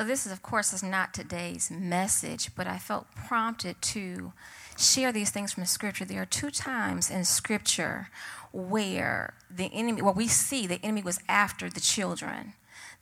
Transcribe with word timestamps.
So 0.00 0.06
this 0.06 0.26
is, 0.26 0.30
of 0.30 0.42
course, 0.42 0.72
is 0.72 0.84
not 0.84 1.12
today's 1.12 1.72
message, 1.72 2.54
but 2.54 2.68
I 2.68 2.78
felt 2.78 3.08
prompted 3.16 3.82
to 3.82 4.32
share 4.78 5.10
these 5.10 5.30
things 5.30 5.52
from 5.52 5.64
the 5.64 5.68
scripture. 5.68 6.04
There 6.04 6.22
are 6.22 6.26
two 6.26 6.52
times 6.52 7.10
in 7.10 7.24
scripture 7.24 8.08
where 8.52 9.34
the 9.50 9.68
enemy, 9.72 10.00
where 10.00 10.12
we 10.12 10.28
see 10.28 10.68
the 10.68 10.78
enemy 10.84 11.02
was 11.02 11.18
after 11.28 11.68
the 11.68 11.80
children. 11.80 12.52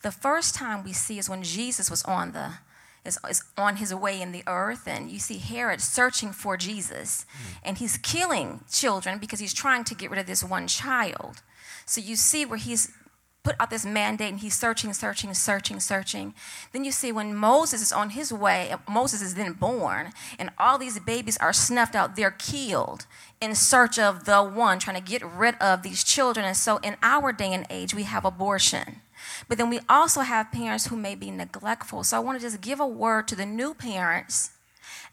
The 0.00 0.10
first 0.10 0.54
time 0.54 0.84
we 0.84 0.94
see 0.94 1.18
is 1.18 1.28
when 1.28 1.42
Jesus 1.42 1.90
was 1.90 2.02
on 2.04 2.32
the 2.32 2.54
is, 3.04 3.18
is 3.28 3.44
on 3.58 3.76
his 3.76 3.94
way 3.94 4.22
in 4.22 4.32
the 4.32 4.42
earth, 4.46 4.88
and 4.88 5.10
you 5.10 5.18
see 5.18 5.36
Herod 5.36 5.82
searching 5.82 6.32
for 6.32 6.56
Jesus, 6.56 7.26
mm. 7.30 7.58
and 7.62 7.76
he's 7.76 7.98
killing 7.98 8.64
children 8.72 9.18
because 9.18 9.38
he's 9.38 9.52
trying 9.52 9.84
to 9.84 9.94
get 9.94 10.10
rid 10.10 10.18
of 10.18 10.26
this 10.26 10.42
one 10.42 10.66
child. 10.66 11.42
So 11.84 12.00
you 12.00 12.16
see 12.16 12.46
where 12.46 12.58
he's 12.58 12.90
put 13.46 13.54
out 13.60 13.70
this 13.70 13.86
mandate 13.86 14.32
and 14.32 14.40
he's 14.40 14.58
searching, 14.58 14.92
searching, 14.92 15.32
searching, 15.32 15.78
searching. 15.78 16.34
Then 16.72 16.84
you 16.84 16.90
see 16.90 17.12
when 17.12 17.32
Moses 17.32 17.80
is 17.80 17.92
on 17.92 18.10
his 18.10 18.32
way, 18.32 18.74
Moses 18.90 19.22
is 19.22 19.36
then 19.36 19.52
born, 19.52 20.10
and 20.36 20.50
all 20.58 20.78
these 20.78 20.98
babies 20.98 21.36
are 21.36 21.52
snuffed 21.52 21.94
out, 21.94 22.16
they're 22.16 22.32
killed 22.32 23.06
in 23.40 23.54
search 23.54 24.00
of 24.00 24.24
the 24.24 24.42
one, 24.42 24.80
trying 24.80 25.00
to 25.00 25.10
get 25.12 25.22
rid 25.24 25.54
of 25.60 25.84
these 25.84 26.02
children. 26.02 26.44
And 26.44 26.56
so 26.56 26.78
in 26.78 26.96
our 27.04 27.32
day 27.32 27.52
and 27.52 27.66
age, 27.70 27.94
we 27.94 28.02
have 28.02 28.24
abortion. 28.24 29.02
But 29.46 29.58
then 29.58 29.70
we 29.70 29.78
also 29.88 30.22
have 30.22 30.50
parents 30.50 30.88
who 30.88 30.96
may 30.96 31.14
be 31.14 31.30
neglectful. 31.30 32.02
So 32.02 32.16
I 32.16 32.20
want 32.20 32.40
to 32.40 32.44
just 32.44 32.60
give 32.60 32.80
a 32.80 32.86
word 32.86 33.28
to 33.28 33.36
the 33.36 33.46
new 33.46 33.74
parents 33.74 34.50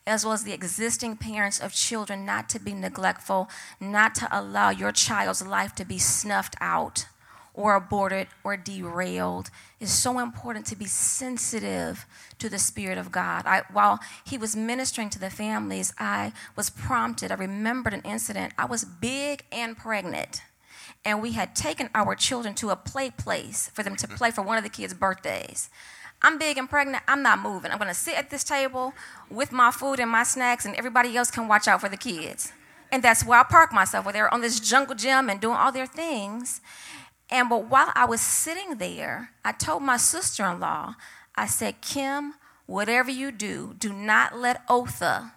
as 0.08 0.26
well 0.26 0.34
as 0.34 0.44
the 0.44 0.54
existing 0.54 1.18
parents 1.18 1.60
of 1.60 1.72
children 1.72 2.26
not 2.26 2.50
to 2.50 2.60
be 2.60 2.74
neglectful, 2.74 3.48
not 3.80 4.16
to 4.16 4.28
allow 4.32 4.72
your 4.72 4.92
child's 4.92 5.46
life 5.46 5.76
to 5.76 5.86
be 5.86 6.00
snuffed 6.00 6.56
out 6.60 7.06
or 7.54 7.76
aborted 7.76 8.28
or 8.44 8.58
derailed. 8.58 9.50
It's 9.80 9.92
so 9.92 10.20
important 10.20 10.66
to 10.68 10.76
be 10.76 10.86
sensitive 10.86 12.06
to 12.40 12.50
the 12.50 12.60
Spirit 12.60 12.98
of 12.98 13.12
God. 13.12 13.46
I, 13.46 13.64
while 13.72 14.00
he 14.26 14.38
was 14.38 14.56
ministering 14.56 15.10
to 15.12 15.20
the 15.20 15.30
families, 15.30 15.94
I 16.00 16.34
was 16.56 16.70
prompted. 16.70 17.32
I 17.32 17.36
remembered 17.36 17.94
an 17.94 18.02
incident. 18.02 18.54
I 18.58 18.66
was 18.66 18.86
big 18.86 19.44
and 19.52 19.78
pregnant, 19.78 20.42
and 21.06 21.22
we 21.22 21.34
had 21.34 21.56
taken 21.56 21.90
our 21.94 22.16
children 22.16 22.56
to 22.56 22.70
a 22.72 22.76
play 22.76 23.12
place 23.12 23.70
for 23.74 23.84
them 23.84 23.96
to 23.98 24.08
play 24.08 24.32
for 24.32 24.42
one 24.42 24.58
of 24.58 24.64
the 24.64 24.70
kids' 24.70 24.94
birthdays. 24.94 25.70
I'm 26.24 26.40
big 26.40 26.58
and 26.58 26.70
pregnant. 26.70 27.04
I'm 27.08 27.22
not 27.22 27.40
moving. 27.40 27.72
I'm 27.72 27.78
going 27.78 27.90
to 27.90 27.94
sit 27.94 28.18
at 28.18 28.30
this 28.30 28.46
table 28.46 28.94
with 29.30 29.52
my 29.52 29.72
food 29.72 30.00
and 30.00 30.10
my 30.10 30.24
snacks, 30.24 30.66
and 30.66 30.74
everybody 30.76 31.16
else 31.18 31.30
can 31.30 31.50
watch 31.50 31.68
out 31.68 31.82
for 31.82 31.90
the 31.90 31.98
kids. 31.98 32.54
And 32.94 33.04
that's 33.04 33.26
where 33.26 33.40
I 33.40 33.44
park 33.44 33.74
myself, 33.74 34.06
where 34.06 34.14
they're 34.14 34.34
on 34.34 34.42
this 34.42 34.60
jungle 34.60 34.96
gym 34.96 35.30
and 35.30 35.42
doing 35.42 35.58
all 35.58 35.72
their 35.72 35.88
things. 35.88 36.62
And 37.30 37.50
but 37.50 37.70
while 37.70 37.92
I 37.96 38.06
was 38.06 38.22
sitting 38.22 38.78
there, 38.78 39.32
I 39.44 39.52
told 39.52 39.84
my 39.84 39.98
sister 39.98 40.46
in 40.46 40.60
law, 40.60 40.96
I 41.36 41.48
said, 41.48 41.82
Kim, 41.82 42.36
whatever 42.66 43.10
you 43.10 43.32
do, 43.32 43.76
do 43.78 43.92
not 43.92 44.38
let 44.38 44.64
Otha 44.70 45.34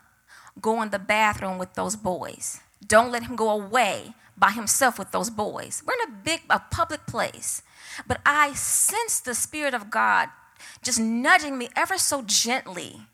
go 0.60 0.82
in 0.82 0.90
the 0.90 0.98
bathroom 0.98 1.58
with 1.58 1.74
those 1.74 1.96
boys. 1.96 2.60
Don't 2.86 3.10
let 3.10 3.24
him 3.24 3.36
go 3.36 3.50
away 3.50 4.14
by 4.36 4.50
himself 4.50 4.98
with 4.98 5.10
those 5.12 5.30
boys. 5.30 5.82
We're 5.86 5.94
in 5.94 6.12
a 6.12 6.22
big, 6.22 6.42
a 6.50 6.60
public 6.60 7.06
place. 7.06 7.62
But 8.06 8.20
I 8.26 8.52
sensed 8.52 9.24
the 9.24 9.34
Spirit 9.34 9.74
of 9.74 9.90
God 9.90 10.28
just 10.82 11.00
nudging 11.00 11.56
me 11.56 11.68
ever 11.74 11.98
so 11.98 12.22
gently 12.22 13.06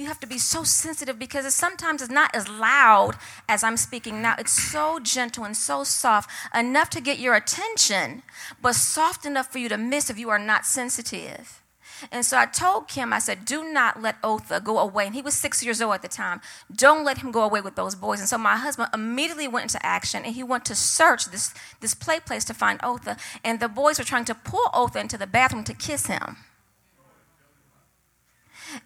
you 0.00 0.06
have 0.06 0.20
to 0.20 0.26
be 0.26 0.38
so 0.38 0.64
sensitive 0.64 1.18
because 1.18 1.44
it 1.44 1.52
sometimes 1.52 2.02
it's 2.02 2.10
not 2.10 2.34
as 2.34 2.48
loud 2.48 3.12
as 3.48 3.62
I'm 3.62 3.76
speaking 3.76 4.22
now. 4.22 4.34
It's 4.38 4.52
so 4.52 4.98
gentle 4.98 5.44
and 5.44 5.56
so 5.56 5.84
soft, 5.84 6.30
enough 6.54 6.90
to 6.90 7.00
get 7.00 7.18
your 7.18 7.34
attention, 7.34 8.22
but 8.60 8.74
soft 8.74 9.26
enough 9.26 9.52
for 9.52 9.58
you 9.58 9.68
to 9.68 9.76
miss 9.76 10.10
if 10.10 10.18
you 10.18 10.30
are 10.30 10.38
not 10.38 10.64
sensitive. 10.64 11.62
And 12.10 12.24
so 12.24 12.38
I 12.38 12.46
told 12.46 12.88
Kim, 12.88 13.12
I 13.12 13.18
said, 13.18 13.44
do 13.44 13.62
not 13.62 14.00
let 14.00 14.16
Otha 14.24 14.60
go 14.60 14.78
away. 14.78 15.04
And 15.04 15.14
he 15.14 15.20
was 15.20 15.34
six 15.34 15.62
years 15.62 15.82
old 15.82 15.94
at 15.94 16.00
the 16.00 16.08
time. 16.08 16.40
Don't 16.74 17.04
let 17.04 17.18
him 17.18 17.30
go 17.30 17.42
away 17.42 17.60
with 17.60 17.76
those 17.76 17.94
boys. 17.94 18.20
And 18.20 18.28
so 18.28 18.38
my 18.38 18.56
husband 18.56 18.88
immediately 18.94 19.46
went 19.46 19.64
into 19.64 19.84
action 19.84 20.24
and 20.24 20.34
he 20.34 20.42
went 20.42 20.64
to 20.64 20.74
search 20.74 21.26
this, 21.26 21.52
this 21.80 21.92
play 21.92 22.18
place 22.18 22.46
to 22.46 22.54
find 22.54 22.80
Otha. 22.82 23.18
And 23.44 23.60
the 23.60 23.68
boys 23.68 23.98
were 23.98 24.04
trying 24.06 24.24
to 24.26 24.34
pull 24.34 24.70
Otha 24.72 24.98
into 24.98 25.18
the 25.18 25.26
bathroom 25.26 25.64
to 25.64 25.74
kiss 25.74 26.06
him. 26.06 26.38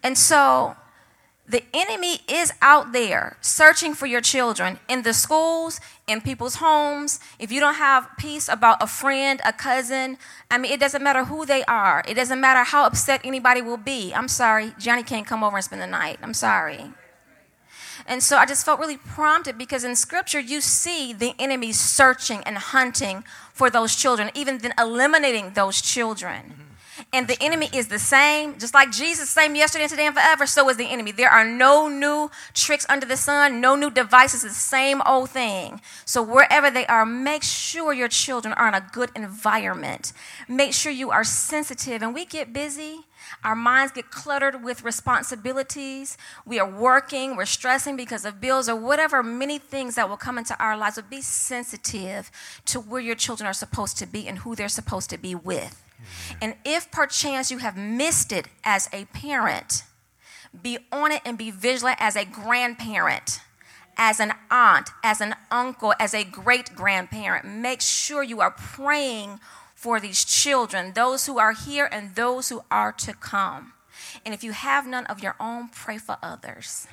And 0.03 0.17
so 0.17 0.75
the 1.47 1.63
enemy 1.73 2.21
is 2.27 2.51
out 2.61 2.91
there 2.91 3.37
searching 3.39 3.93
for 3.93 4.07
your 4.07 4.21
children 4.21 4.79
in 4.89 5.03
the 5.03 5.13
schools, 5.13 5.79
in 6.07 6.21
people's 6.21 6.55
homes. 6.55 7.19
If 7.37 7.51
you 7.51 7.59
don't 7.59 7.75
have 7.75 8.09
peace 8.17 8.49
about 8.49 8.81
a 8.81 8.87
friend, 8.87 9.39
a 9.45 9.53
cousin, 9.53 10.17
I 10.49 10.57
mean, 10.57 10.71
it 10.71 10.79
doesn't 10.79 11.03
matter 11.03 11.25
who 11.25 11.45
they 11.45 11.63
are. 11.65 12.03
It 12.07 12.15
doesn't 12.15 12.41
matter 12.41 12.63
how 12.63 12.85
upset 12.85 13.21
anybody 13.23 13.61
will 13.61 13.77
be. 13.77 14.11
I'm 14.13 14.27
sorry, 14.27 14.73
Johnny 14.79 15.03
can't 15.03 15.27
come 15.27 15.43
over 15.43 15.57
and 15.57 15.63
spend 15.63 15.81
the 15.81 15.87
night. 15.87 16.17
I'm 16.23 16.33
sorry. 16.33 16.93
And 18.07 18.21
so 18.23 18.37
I 18.37 18.45
just 18.45 18.65
felt 18.65 18.79
really 18.79 18.97
prompted 18.97 19.57
because 19.57 19.83
in 19.83 19.95
scripture 19.95 20.39
you 20.39 20.61
see 20.61 21.13
the 21.13 21.33
enemy 21.39 21.71
searching 21.71 22.41
and 22.43 22.57
hunting 22.57 23.23
for 23.53 23.69
those 23.69 23.95
children, 23.95 24.31
even 24.33 24.59
then 24.59 24.73
eliminating 24.79 25.53
those 25.53 25.81
children. 25.81 26.64
And 27.15 27.29
the 27.29 27.41
enemy 27.41 27.69
is 27.71 27.87
the 27.87 27.97
same, 27.97 28.59
just 28.59 28.73
like 28.73 28.91
Jesus, 28.91 29.29
same 29.29 29.55
yesterday, 29.55 29.85
and 29.85 29.89
today, 29.89 30.05
and 30.05 30.13
forever. 30.13 30.45
So 30.45 30.67
is 30.67 30.75
the 30.75 30.91
enemy. 30.91 31.13
There 31.13 31.29
are 31.29 31.45
no 31.45 31.87
new 31.87 32.29
tricks 32.53 32.85
under 32.89 33.05
the 33.05 33.15
sun, 33.15 33.61
no 33.61 33.77
new 33.77 33.89
devices. 33.89 34.43
It's 34.43 34.55
the 34.55 34.59
same 34.59 35.01
old 35.05 35.29
thing. 35.29 35.79
So 36.03 36.21
wherever 36.21 36.69
they 36.69 36.85
are, 36.87 37.05
make 37.05 37.41
sure 37.41 37.93
your 37.93 38.09
children 38.09 38.53
are 38.55 38.67
in 38.67 38.73
a 38.73 38.85
good 38.91 39.11
environment. 39.15 40.11
Make 40.49 40.73
sure 40.73 40.91
you 40.91 41.09
are 41.09 41.23
sensitive. 41.23 42.01
And 42.01 42.13
we 42.13 42.25
get 42.25 42.51
busy. 42.51 43.05
Our 43.45 43.55
minds 43.55 43.93
get 43.93 44.11
cluttered 44.11 44.61
with 44.61 44.83
responsibilities. 44.83 46.17
We 46.45 46.59
are 46.59 46.69
working, 46.69 47.37
we're 47.37 47.45
stressing 47.45 47.95
because 47.95 48.25
of 48.25 48.41
bills 48.41 48.67
or 48.67 48.75
whatever, 48.75 49.23
many 49.23 49.57
things 49.57 49.95
that 49.95 50.09
will 50.09 50.17
come 50.17 50.37
into 50.37 50.61
our 50.61 50.75
lives. 50.75 50.97
But 50.97 51.09
be 51.09 51.21
sensitive 51.21 52.29
to 52.65 52.81
where 52.81 52.99
your 52.99 53.15
children 53.15 53.47
are 53.47 53.53
supposed 53.53 53.97
to 53.99 54.05
be 54.05 54.27
and 54.27 54.39
who 54.39 54.53
they're 54.53 54.67
supposed 54.67 55.09
to 55.11 55.17
be 55.17 55.33
with. 55.33 55.84
And 56.41 56.55
if 56.65 56.91
perchance 56.91 57.51
you 57.51 57.59
have 57.59 57.77
missed 57.77 58.31
it 58.31 58.47
as 58.63 58.89
a 58.91 59.05
parent, 59.05 59.83
be 60.61 60.77
on 60.91 61.11
it 61.11 61.21
and 61.25 61.37
be 61.37 61.51
vigilant 61.51 61.97
as 61.99 62.15
a 62.15 62.25
grandparent, 62.25 63.39
as 63.97 64.19
an 64.19 64.33
aunt, 64.49 64.89
as 65.03 65.21
an 65.21 65.35
uncle, 65.51 65.93
as 65.99 66.13
a 66.13 66.23
great 66.23 66.75
grandparent. 66.75 67.45
Make 67.45 67.81
sure 67.81 68.23
you 68.23 68.41
are 68.41 68.51
praying 68.51 69.39
for 69.73 69.99
these 69.99 70.23
children, 70.25 70.93
those 70.93 71.25
who 71.25 71.37
are 71.37 71.53
here 71.53 71.87
and 71.91 72.15
those 72.15 72.49
who 72.49 72.63
are 72.71 72.91
to 72.93 73.13
come. 73.13 73.73
And 74.25 74.33
if 74.33 74.43
you 74.43 74.51
have 74.51 74.87
none 74.87 75.05
of 75.05 75.21
your 75.21 75.35
own, 75.39 75.69
pray 75.69 75.97
for 75.97 76.17
others. 76.23 76.87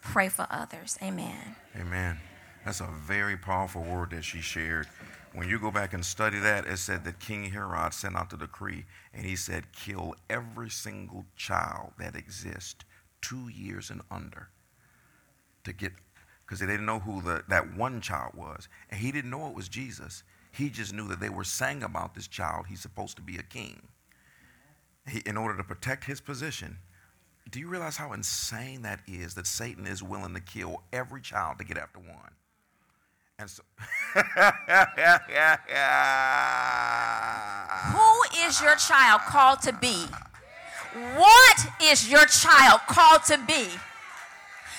Pray 0.00 0.28
for 0.28 0.46
others. 0.50 0.98
Amen. 1.02 1.56
Amen. 1.76 2.18
That's 2.64 2.80
a 2.80 2.88
very 3.06 3.36
powerful 3.36 3.82
word 3.82 4.10
that 4.10 4.22
she 4.24 4.40
shared. 4.40 4.86
When 5.34 5.48
you 5.48 5.58
go 5.58 5.72
back 5.72 5.92
and 5.92 6.04
study 6.04 6.38
that, 6.38 6.64
it 6.64 6.78
said 6.78 7.04
that 7.04 7.18
King 7.18 7.50
Herod 7.50 7.92
sent 7.92 8.14
out 8.14 8.30
the 8.30 8.36
decree 8.36 8.84
and 9.12 9.26
he 9.26 9.34
said, 9.34 9.72
kill 9.72 10.14
every 10.30 10.70
single 10.70 11.26
child 11.34 11.90
that 11.98 12.14
exists 12.14 12.84
two 13.20 13.48
years 13.48 13.90
and 13.90 14.00
under 14.12 14.48
to 15.64 15.72
get, 15.72 15.92
because 16.46 16.60
they 16.60 16.66
didn't 16.66 16.86
know 16.86 17.00
who 17.00 17.20
the, 17.20 17.42
that 17.48 17.76
one 17.76 18.00
child 18.00 18.34
was. 18.36 18.68
And 18.90 19.00
he 19.00 19.10
didn't 19.10 19.30
know 19.30 19.48
it 19.48 19.56
was 19.56 19.68
Jesus. 19.68 20.22
He 20.52 20.70
just 20.70 20.94
knew 20.94 21.08
that 21.08 21.18
they 21.18 21.30
were 21.30 21.42
saying 21.42 21.82
about 21.82 22.14
this 22.14 22.28
child, 22.28 22.66
he's 22.68 22.80
supposed 22.80 23.16
to 23.16 23.22
be 23.22 23.36
a 23.36 23.42
king. 23.42 23.88
He, 25.08 25.20
in 25.26 25.36
order 25.36 25.56
to 25.56 25.64
protect 25.64 26.04
his 26.04 26.20
position, 26.20 26.78
do 27.50 27.58
you 27.58 27.66
realize 27.66 27.96
how 27.96 28.12
insane 28.12 28.82
that 28.82 29.00
is 29.08 29.34
that 29.34 29.48
Satan 29.48 29.84
is 29.84 30.00
willing 30.00 30.34
to 30.34 30.40
kill 30.40 30.82
every 30.92 31.20
child 31.20 31.58
to 31.58 31.64
get 31.64 31.76
after 31.76 31.98
one? 31.98 32.30
And 33.36 33.50
so, 33.50 33.62
who 34.14 34.20
is 38.46 38.62
your 38.62 38.76
child 38.76 39.22
called 39.22 39.60
to 39.62 39.72
be? 39.72 40.06
What 41.16 41.66
is 41.82 42.08
your 42.08 42.26
child 42.26 42.82
called 42.88 43.24
to 43.24 43.38
be? 43.44 43.66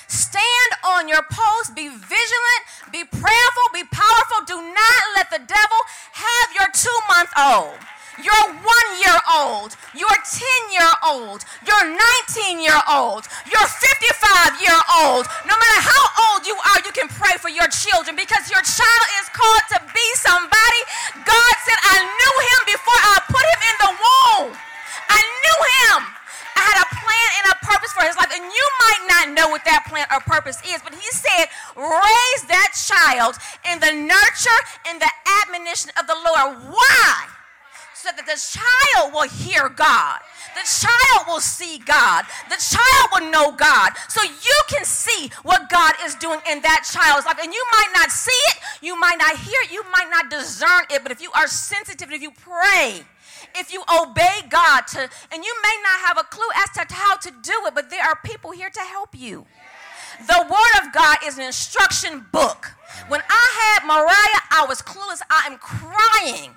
Stand 0.08 0.72
on 0.86 1.10
your 1.10 1.24
post, 1.30 1.76
be 1.76 1.90
vigilant, 1.90 2.64
be 2.94 3.04
prayerful, 3.04 3.68
be 3.74 3.84
powerful. 3.92 4.46
Do 4.48 4.56
not 4.56 5.04
let 5.18 5.30
the 5.32 5.40
devil 5.40 5.80
have 6.14 6.54
your 6.58 6.70
two 6.72 7.00
month 7.10 7.32
old 7.38 7.78
your 8.22 8.44
one 8.64 8.90
year 9.02 9.20
old, 9.28 9.76
your 9.96 10.12
10 10.12 10.46
year 10.72 10.92
old, 11.04 11.44
your 11.68 11.84
19 11.84 12.62
year 12.62 12.80
old, 12.88 13.28
your 13.52 13.66
55 13.66 14.62
year 14.64 14.80
old. 15.04 15.28
No 15.44 15.56
matter 15.56 15.82
how 15.84 16.04
old 16.30 16.48
you 16.48 16.56
are, 16.56 16.80
you 16.86 16.94
can 16.96 17.08
pray 17.12 17.36
for 17.40 17.50
your 17.50 17.68
children 17.68 18.16
because 18.16 18.48
your 18.48 18.64
child 18.64 19.08
is 19.20 19.28
called 19.36 19.66
to 19.76 19.80
be 19.92 20.08
somebody. 20.20 20.82
God 21.28 21.54
said, 21.68 21.80
I 21.92 21.98
knew 22.04 22.36
him 22.48 22.62
before 22.72 23.00
I 23.04 23.16
put 23.28 23.44
him 23.44 23.62
in 23.68 23.76
the 23.84 23.92
womb. 24.00 24.50
I 25.10 25.20
knew 25.20 25.60
him. 25.84 26.16
I 26.56 26.62
had 26.72 26.80
a 26.80 26.88
plan 26.88 27.30
and 27.42 27.46
a 27.52 27.56
purpose 27.68 27.92
for 27.92 28.04
his 28.08 28.16
life. 28.16 28.32
And 28.32 28.44
you 28.48 28.68
might 28.80 29.04
not 29.12 29.26
know 29.36 29.48
what 29.52 29.66
that 29.68 29.84
plan 29.92 30.08
or 30.08 30.24
purpose 30.24 30.64
is, 30.64 30.80
but 30.82 30.96
he 30.96 31.08
said, 31.12 31.52
raise 31.76 32.42
that 32.48 32.72
child 32.72 33.36
in 33.68 33.84
the 33.84 33.92
nurture 33.92 34.62
and 34.88 35.04
the 35.04 35.12
admonition 35.44 35.92
of 36.00 36.08
the 36.08 36.16
Lord. 36.16 36.72
Why? 36.72 37.35
That 38.12 38.26
the 38.26 38.38
child 38.38 39.14
will 39.14 39.28
hear 39.28 39.70
God. 39.70 40.20
The 40.56 40.64
child 40.64 41.28
will 41.28 41.42
see 41.42 41.80
God. 41.80 42.26
The 42.50 42.58
child 42.58 43.08
will 43.12 43.32
know 43.32 43.52
God. 43.52 43.92
So 44.08 44.24
you 44.24 44.60
can 44.70 44.86
see 44.86 45.32
what 45.44 45.70
God 45.70 45.96
is 46.06 46.16
doing 46.16 46.40
in 46.50 46.62
that 46.62 46.88
child's 46.90 47.26
life. 47.26 47.40
And 47.42 47.54
you 47.54 47.66
might 47.72 47.92
not 47.94 48.12
see 48.12 48.32
it, 48.32 48.58
you 48.82 49.00
might 49.00 49.18
not 49.18 49.36
hear 49.38 49.60
it, 49.64 49.72
you 49.72 49.84
might 49.92 50.10
not 50.10 50.30
discern 50.30 50.84
it, 50.90 51.04
but 51.04 51.12
if 51.12 51.22
you 51.22 51.32
are 51.36 51.48
sensitive, 51.48 52.12
if 52.12 52.22
you 52.22 52.32
pray, 52.32 53.02
if 53.56 53.74
you 53.74 53.84
obey 54.02 54.42
God 54.50 54.82
to, 54.96 55.10
and 55.32 55.44
you 55.44 55.56
may 55.64 55.76
not 55.84 56.00
have 56.08 56.18
a 56.18 56.24
clue 56.24 56.48
as 56.56 56.70
to 56.72 56.94
how 56.94 57.16
to 57.18 57.32
do 57.42 57.54
it, 57.66 57.76
but 57.76 57.90
there 57.90 58.04
are 58.04 58.18
people 58.24 58.52
here 58.52 58.70
to 58.70 58.82
help 58.82 59.10
you. 59.14 59.46
The 60.28 60.48
Word 60.50 60.86
of 60.88 60.94
God 60.94 61.18
is 61.26 61.38
an 61.38 61.44
instruction 61.44 62.26
book. 62.32 62.72
When 63.10 63.22
I 63.30 63.76
had 63.80 63.86
Mariah, 63.86 64.42
I 64.52 64.66
was 64.68 64.82
clueless. 64.82 65.22
I 65.30 65.48
am 65.52 65.58
crying. 65.58 66.52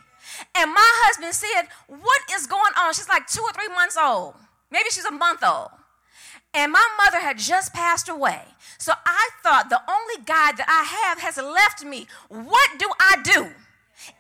And 0.55 0.73
my 0.73 0.91
husband 1.07 1.35
said, 1.35 1.69
What 1.87 2.23
is 2.33 2.47
going 2.47 2.73
on? 2.79 2.93
She's 2.95 3.09
like 3.09 3.27
two 3.27 3.43
or 3.43 3.53
three 3.53 3.69
months 3.69 3.97
old. 3.97 4.35
Maybe 4.71 4.91
she's 4.91 5.05
a 5.05 5.13
month 5.13 5.43
old. 5.45 5.71
And 6.55 6.73
my 6.73 6.87
mother 7.05 7.21
had 7.21 7.39
just 7.39 7.73
passed 7.73 8.09
away. 8.09 8.43
So 8.79 8.93
I 9.05 9.31
thought 9.43 9.71
the 9.71 9.83
only 9.89 10.25
guide 10.25 10.57
that 10.57 10.67
I 10.69 10.85
have 11.09 11.21
has 11.21 11.37
left 11.37 11.85
me. 11.85 12.07
What 12.29 12.71
do 12.79 12.91
I 12.99 13.17
do? 13.23 13.49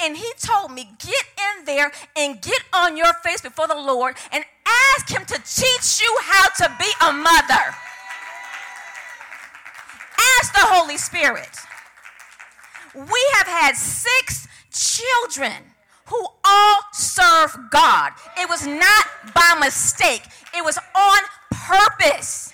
And 0.00 0.16
he 0.16 0.30
told 0.38 0.72
me, 0.72 0.90
Get 0.98 1.24
in 1.58 1.64
there 1.64 1.92
and 2.16 2.40
get 2.40 2.62
on 2.72 2.96
your 2.96 3.14
face 3.24 3.40
before 3.40 3.66
the 3.66 3.74
Lord 3.74 4.16
and 4.32 4.44
ask 4.66 5.08
him 5.08 5.24
to 5.24 5.34
teach 5.34 6.00
you 6.02 6.18
how 6.22 6.48
to 6.48 6.76
be 6.78 6.90
a 7.00 7.12
mother. 7.12 7.74
Ask 10.38 10.52
the 10.52 10.66
Holy 10.66 10.98
Spirit. 10.98 11.50
We 12.94 13.26
have 13.34 13.46
had 13.46 13.76
six 13.76 14.48
children 14.70 15.52
who 16.08 16.26
all 16.44 16.80
serve 16.92 17.56
God. 17.70 18.12
It 18.38 18.48
was 18.48 18.66
not 18.66 19.06
by 19.34 19.56
mistake, 19.60 20.22
it 20.56 20.64
was 20.64 20.78
on 20.94 21.18
purpose. 21.50 22.52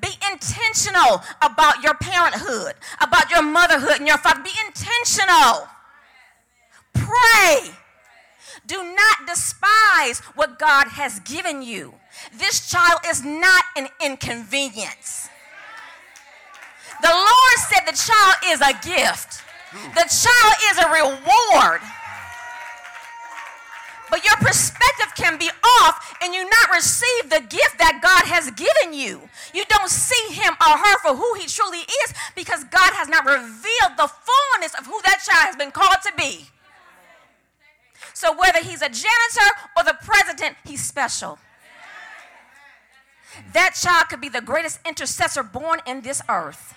Be 0.00 0.08
intentional 0.30 1.22
about 1.42 1.82
your 1.82 1.94
parenthood, 1.94 2.74
about 3.00 3.30
your 3.30 3.42
motherhood 3.42 3.98
and 3.98 4.06
your 4.06 4.18
father. 4.18 4.42
Be 4.42 4.50
intentional. 4.66 5.68
Pray. 6.94 7.70
Do 8.66 8.82
not 8.82 9.26
despise 9.26 10.20
what 10.34 10.58
God 10.58 10.88
has 10.88 11.20
given 11.20 11.62
you. 11.62 11.94
This 12.38 12.70
child 12.70 13.00
is 13.06 13.24
not 13.24 13.64
an 13.76 13.88
inconvenience. 14.02 15.28
The 17.02 17.08
Lord 17.08 17.58
said 17.68 17.80
the 17.86 17.96
child 17.96 18.36
is 18.46 18.60
a 18.60 18.72
gift, 18.86 19.42
the 19.94 20.08
child 20.08 20.54
is 20.70 20.78
a 20.78 20.88
reward. 20.88 21.80
But 24.12 24.26
your 24.26 24.36
perspective 24.36 25.14
can 25.16 25.38
be 25.38 25.48
off 25.80 26.18
and 26.22 26.34
you 26.34 26.44
not 26.44 26.70
receive 26.74 27.30
the 27.30 27.40
gift 27.40 27.78
that 27.78 28.00
God 28.02 28.28
has 28.28 28.50
given 28.50 28.92
you. 28.92 29.22
You 29.54 29.64
don't 29.70 29.88
see 29.88 30.34
him 30.34 30.52
or 30.60 30.76
her 30.76 30.98
for 30.98 31.16
who 31.16 31.32
he 31.40 31.46
truly 31.46 31.78
is 31.78 32.12
because 32.36 32.62
God 32.64 32.92
has 32.92 33.08
not 33.08 33.24
revealed 33.24 33.96
the 33.96 34.12
fullness 34.12 34.74
of 34.78 34.84
who 34.84 35.00
that 35.06 35.24
child 35.24 35.46
has 35.46 35.56
been 35.56 35.70
called 35.70 35.96
to 36.04 36.12
be. 36.14 36.44
So 38.12 38.36
whether 38.36 38.58
he's 38.58 38.82
a 38.82 38.90
janitor 38.90 39.48
or 39.78 39.84
the 39.84 39.96
president, 40.04 40.56
he's 40.66 40.84
special. 40.84 41.38
That 43.54 43.80
child 43.80 44.10
could 44.10 44.20
be 44.20 44.28
the 44.28 44.42
greatest 44.42 44.78
intercessor 44.86 45.42
born 45.42 45.80
in 45.86 46.02
this 46.02 46.20
earth. 46.28 46.74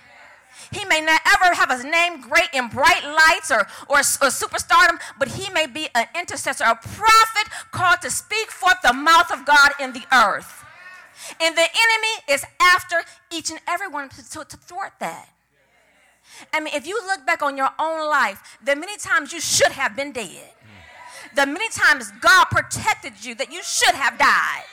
He 0.72 0.86
may 0.86 1.02
not 1.02 1.22
ever 1.26 1.54
have 1.56 1.72
a 1.72 1.84
name 1.84 2.22
great 2.22 2.50
in 2.54 2.68
bright 2.68 3.04
lights 3.04 3.52
or, 3.52 3.68
or, 3.90 4.00
or 4.00 4.30
superstardom, 4.32 5.00
but 5.20 5.30
he 5.30 5.50
may 5.52 5.68
be 5.68 5.88
an 5.96 6.08
intercessor, 6.18 6.64
a 6.64 6.76
prophet 6.76 7.52
called 7.72 8.02
to 8.02 8.10
speak 8.10 8.52
forth 8.52 8.82
the 8.84 8.94
mouth 8.94 9.32
of 9.32 9.46
God 9.46 9.72
in 9.80 9.94
the 9.94 10.04
earth. 10.14 10.64
And 11.42 11.56
the 11.56 11.62
enemy 11.62 12.24
is 12.30 12.46
after 12.62 13.04
each 13.32 13.50
and 13.50 13.60
every 13.68 13.88
one 13.88 14.10
to, 14.10 14.30
to, 14.32 14.46
to 14.46 14.58
thwart 14.58 14.94
that. 15.00 15.30
I 16.54 16.60
mean, 16.60 16.74
if 16.74 16.86
you 16.86 17.00
look 17.06 17.26
back 17.26 17.42
on 17.42 17.56
your 17.56 17.70
own 17.80 18.10
life, 18.10 18.58
the 18.64 18.76
many 18.76 18.98
times 18.98 19.32
you 19.32 19.40
should 19.40 19.72
have 19.72 19.96
been 19.96 20.12
dead, 20.12 20.52
the 21.36 21.46
many 21.46 21.70
times 21.70 22.12
God 22.22 22.46
protected 22.46 23.24
you 23.24 23.36
that 23.36 23.52
you 23.52 23.62
should 23.64 23.96
have 23.96 24.18
died 24.18 24.66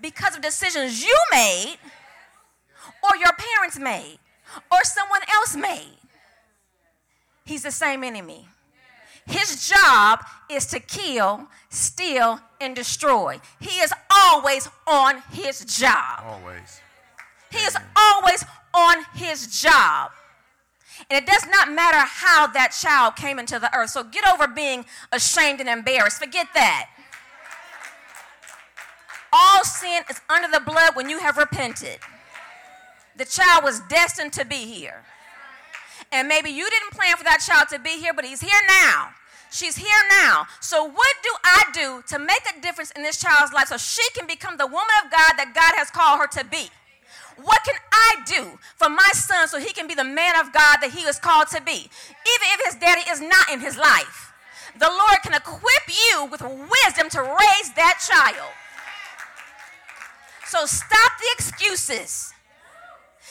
because 0.00 0.36
of 0.36 0.42
decisions 0.42 1.02
you 1.02 1.16
made 1.30 1.76
or 3.02 3.16
your 3.16 3.32
parents 3.32 3.78
made 3.78 4.18
or 4.70 4.84
someone 4.84 5.20
else 5.34 5.56
made. 5.56 5.98
He's 7.44 7.62
the 7.62 7.70
same 7.70 8.04
enemy. 8.04 8.46
His 9.26 9.68
job 9.68 10.20
is 10.50 10.66
to 10.66 10.80
kill, 10.80 11.48
steal, 11.68 12.40
and 12.60 12.74
destroy. 12.74 13.40
He 13.60 13.80
is 13.80 13.92
always 14.10 14.68
on 14.86 15.22
his 15.32 15.64
job. 15.64 16.22
Always. 16.24 16.80
He 17.50 17.58
is 17.58 17.76
always 17.96 18.44
on 18.74 19.04
his 19.14 19.60
job. 19.60 20.10
And 21.08 21.22
it 21.22 21.26
does 21.26 21.46
not 21.48 21.72
matter 21.72 21.98
how 21.98 22.46
that 22.48 22.72
child 22.80 23.16
came 23.16 23.38
into 23.38 23.58
the 23.58 23.74
earth. 23.76 23.90
So 23.90 24.04
get 24.04 24.26
over 24.26 24.46
being 24.46 24.84
ashamed 25.12 25.60
and 25.60 25.68
embarrassed. 25.68 26.18
Forget 26.18 26.48
that. 26.54 26.88
All 29.32 29.64
sin 29.64 30.02
is 30.10 30.20
under 30.28 30.48
the 30.48 30.60
blood 30.60 30.96
when 30.96 31.08
you 31.08 31.18
have 31.18 31.36
repented. 31.36 31.98
The 33.20 33.26
child 33.26 33.64
was 33.64 33.80
destined 33.80 34.32
to 34.32 34.46
be 34.46 34.64
here. 34.64 35.04
And 36.10 36.26
maybe 36.26 36.48
you 36.48 36.64
didn't 36.64 36.92
plan 36.92 37.18
for 37.18 37.24
that 37.24 37.44
child 37.46 37.68
to 37.68 37.78
be 37.78 38.00
here, 38.00 38.14
but 38.14 38.24
he's 38.24 38.40
here 38.40 38.62
now. 38.66 39.10
She's 39.50 39.76
here 39.76 40.02
now. 40.08 40.46
So, 40.60 40.84
what 40.84 41.16
do 41.22 41.28
I 41.44 41.64
do 41.74 42.02
to 42.08 42.18
make 42.18 42.40
a 42.48 42.58
difference 42.62 42.92
in 42.92 43.02
this 43.02 43.20
child's 43.20 43.52
life 43.52 43.68
so 43.68 43.76
she 43.76 44.08
can 44.16 44.26
become 44.26 44.56
the 44.56 44.66
woman 44.66 44.96
of 45.04 45.10
God 45.10 45.36
that 45.36 45.52
God 45.54 45.76
has 45.76 45.90
called 45.90 46.18
her 46.18 46.28
to 46.28 46.48
be? 46.48 46.70
What 47.36 47.60
can 47.62 47.74
I 47.92 48.24
do 48.24 48.58
for 48.76 48.88
my 48.88 49.10
son 49.12 49.48
so 49.48 49.58
he 49.58 49.74
can 49.74 49.86
be 49.86 49.94
the 49.94 50.02
man 50.02 50.40
of 50.40 50.54
God 50.54 50.78
that 50.80 50.92
he 50.96 51.04
was 51.04 51.18
called 51.18 51.48
to 51.48 51.60
be? 51.60 51.76
Even 52.24 52.46
if 52.56 52.72
his 52.72 52.80
daddy 52.80 53.02
is 53.10 53.20
not 53.20 53.52
in 53.52 53.60
his 53.60 53.76
life, 53.76 54.32
the 54.78 54.88
Lord 54.88 55.20
can 55.22 55.34
equip 55.34 55.84
you 55.92 56.24
with 56.24 56.40
wisdom 56.40 57.10
to 57.10 57.20
raise 57.20 57.68
that 57.76 58.00
child. 58.00 58.48
So, 60.46 60.64
stop 60.64 61.12
the 61.20 61.28
excuses. 61.34 62.32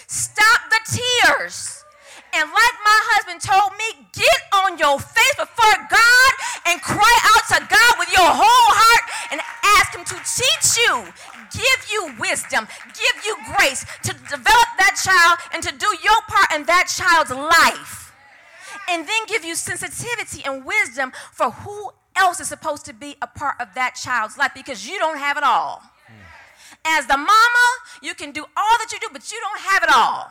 Stop 0.09 0.61
the 0.71 0.81
tears. 0.89 1.85
And 2.33 2.49
like 2.49 2.77
my 2.81 2.99
husband 3.13 3.45
told 3.45 3.77
me, 3.77 4.09
get 4.09 4.41
on 4.65 4.81
your 4.81 4.97
face 4.97 5.37
before 5.37 5.77
God 5.85 6.31
and 6.65 6.81
cry 6.81 7.15
out 7.29 7.45
to 7.53 7.61
God 7.69 7.93
with 8.01 8.09
your 8.09 8.25
whole 8.25 8.69
heart 8.73 9.05
and 9.29 9.37
ask 9.77 9.93
Him 9.93 10.01
to 10.09 10.17
teach 10.25 10.81
you, 10.81 11.05
give 11.53 11.81
you 11.93 12.09
wisdom, 12.17 12.65
give 12.97 13.15
you 13.21 13.37
grace 13.53 13.85
to 14.01 14.17
develop 14.33 14.69
that 14.81 14.97
child 14.97 15.37
and 15.53 15.61
to 15.61 15.69
do 15.77 15.89
your 16.01 16.17
part 16.25 16.57
in 16.57 16.65
that 16.65 16.89
child's 16.89 17.29
life. 17.29 18.11
And 18.89 19.07
then 19.07 19.21
give 19.27 19.45
you 19.45 19.53
sensitivity 19.53 20.41
and 20.43 20.65
wisdom 20.65 21.13
for 21.31 21.51
who 21.51 21.91
else 22.15 22.39
is 22.39 22.47
supposed 22.47 22.85
to 22.85 22.93
be 22.93 23.15
a 23.21 23.27
part 23.27 23.61
of 23.61 23.75
that 23.75 23.93
child's 23.93 24.39
life 24.39 24.53
because 24.55 24.89
you 24.89 24.97
don't 24.97 25.19
have 25.19 25.37
it 25.37 25.43
all. 25.43 25.83
As 26.85 27.05
the 27.07 27.17
mama, 27.17 27.67
you 28.01 28.13
can 28.13 28.31
do 28.31 28.41
all 28.41 28.77
that 28.79 28.89
you 28.91 28.99
do, 28.99 29.07
but 29.11 29.31
you 29.31 29.39
don't 29.41 29.59
have 29.59 29.83
it 29.83 29.89
all. 29.93 30.27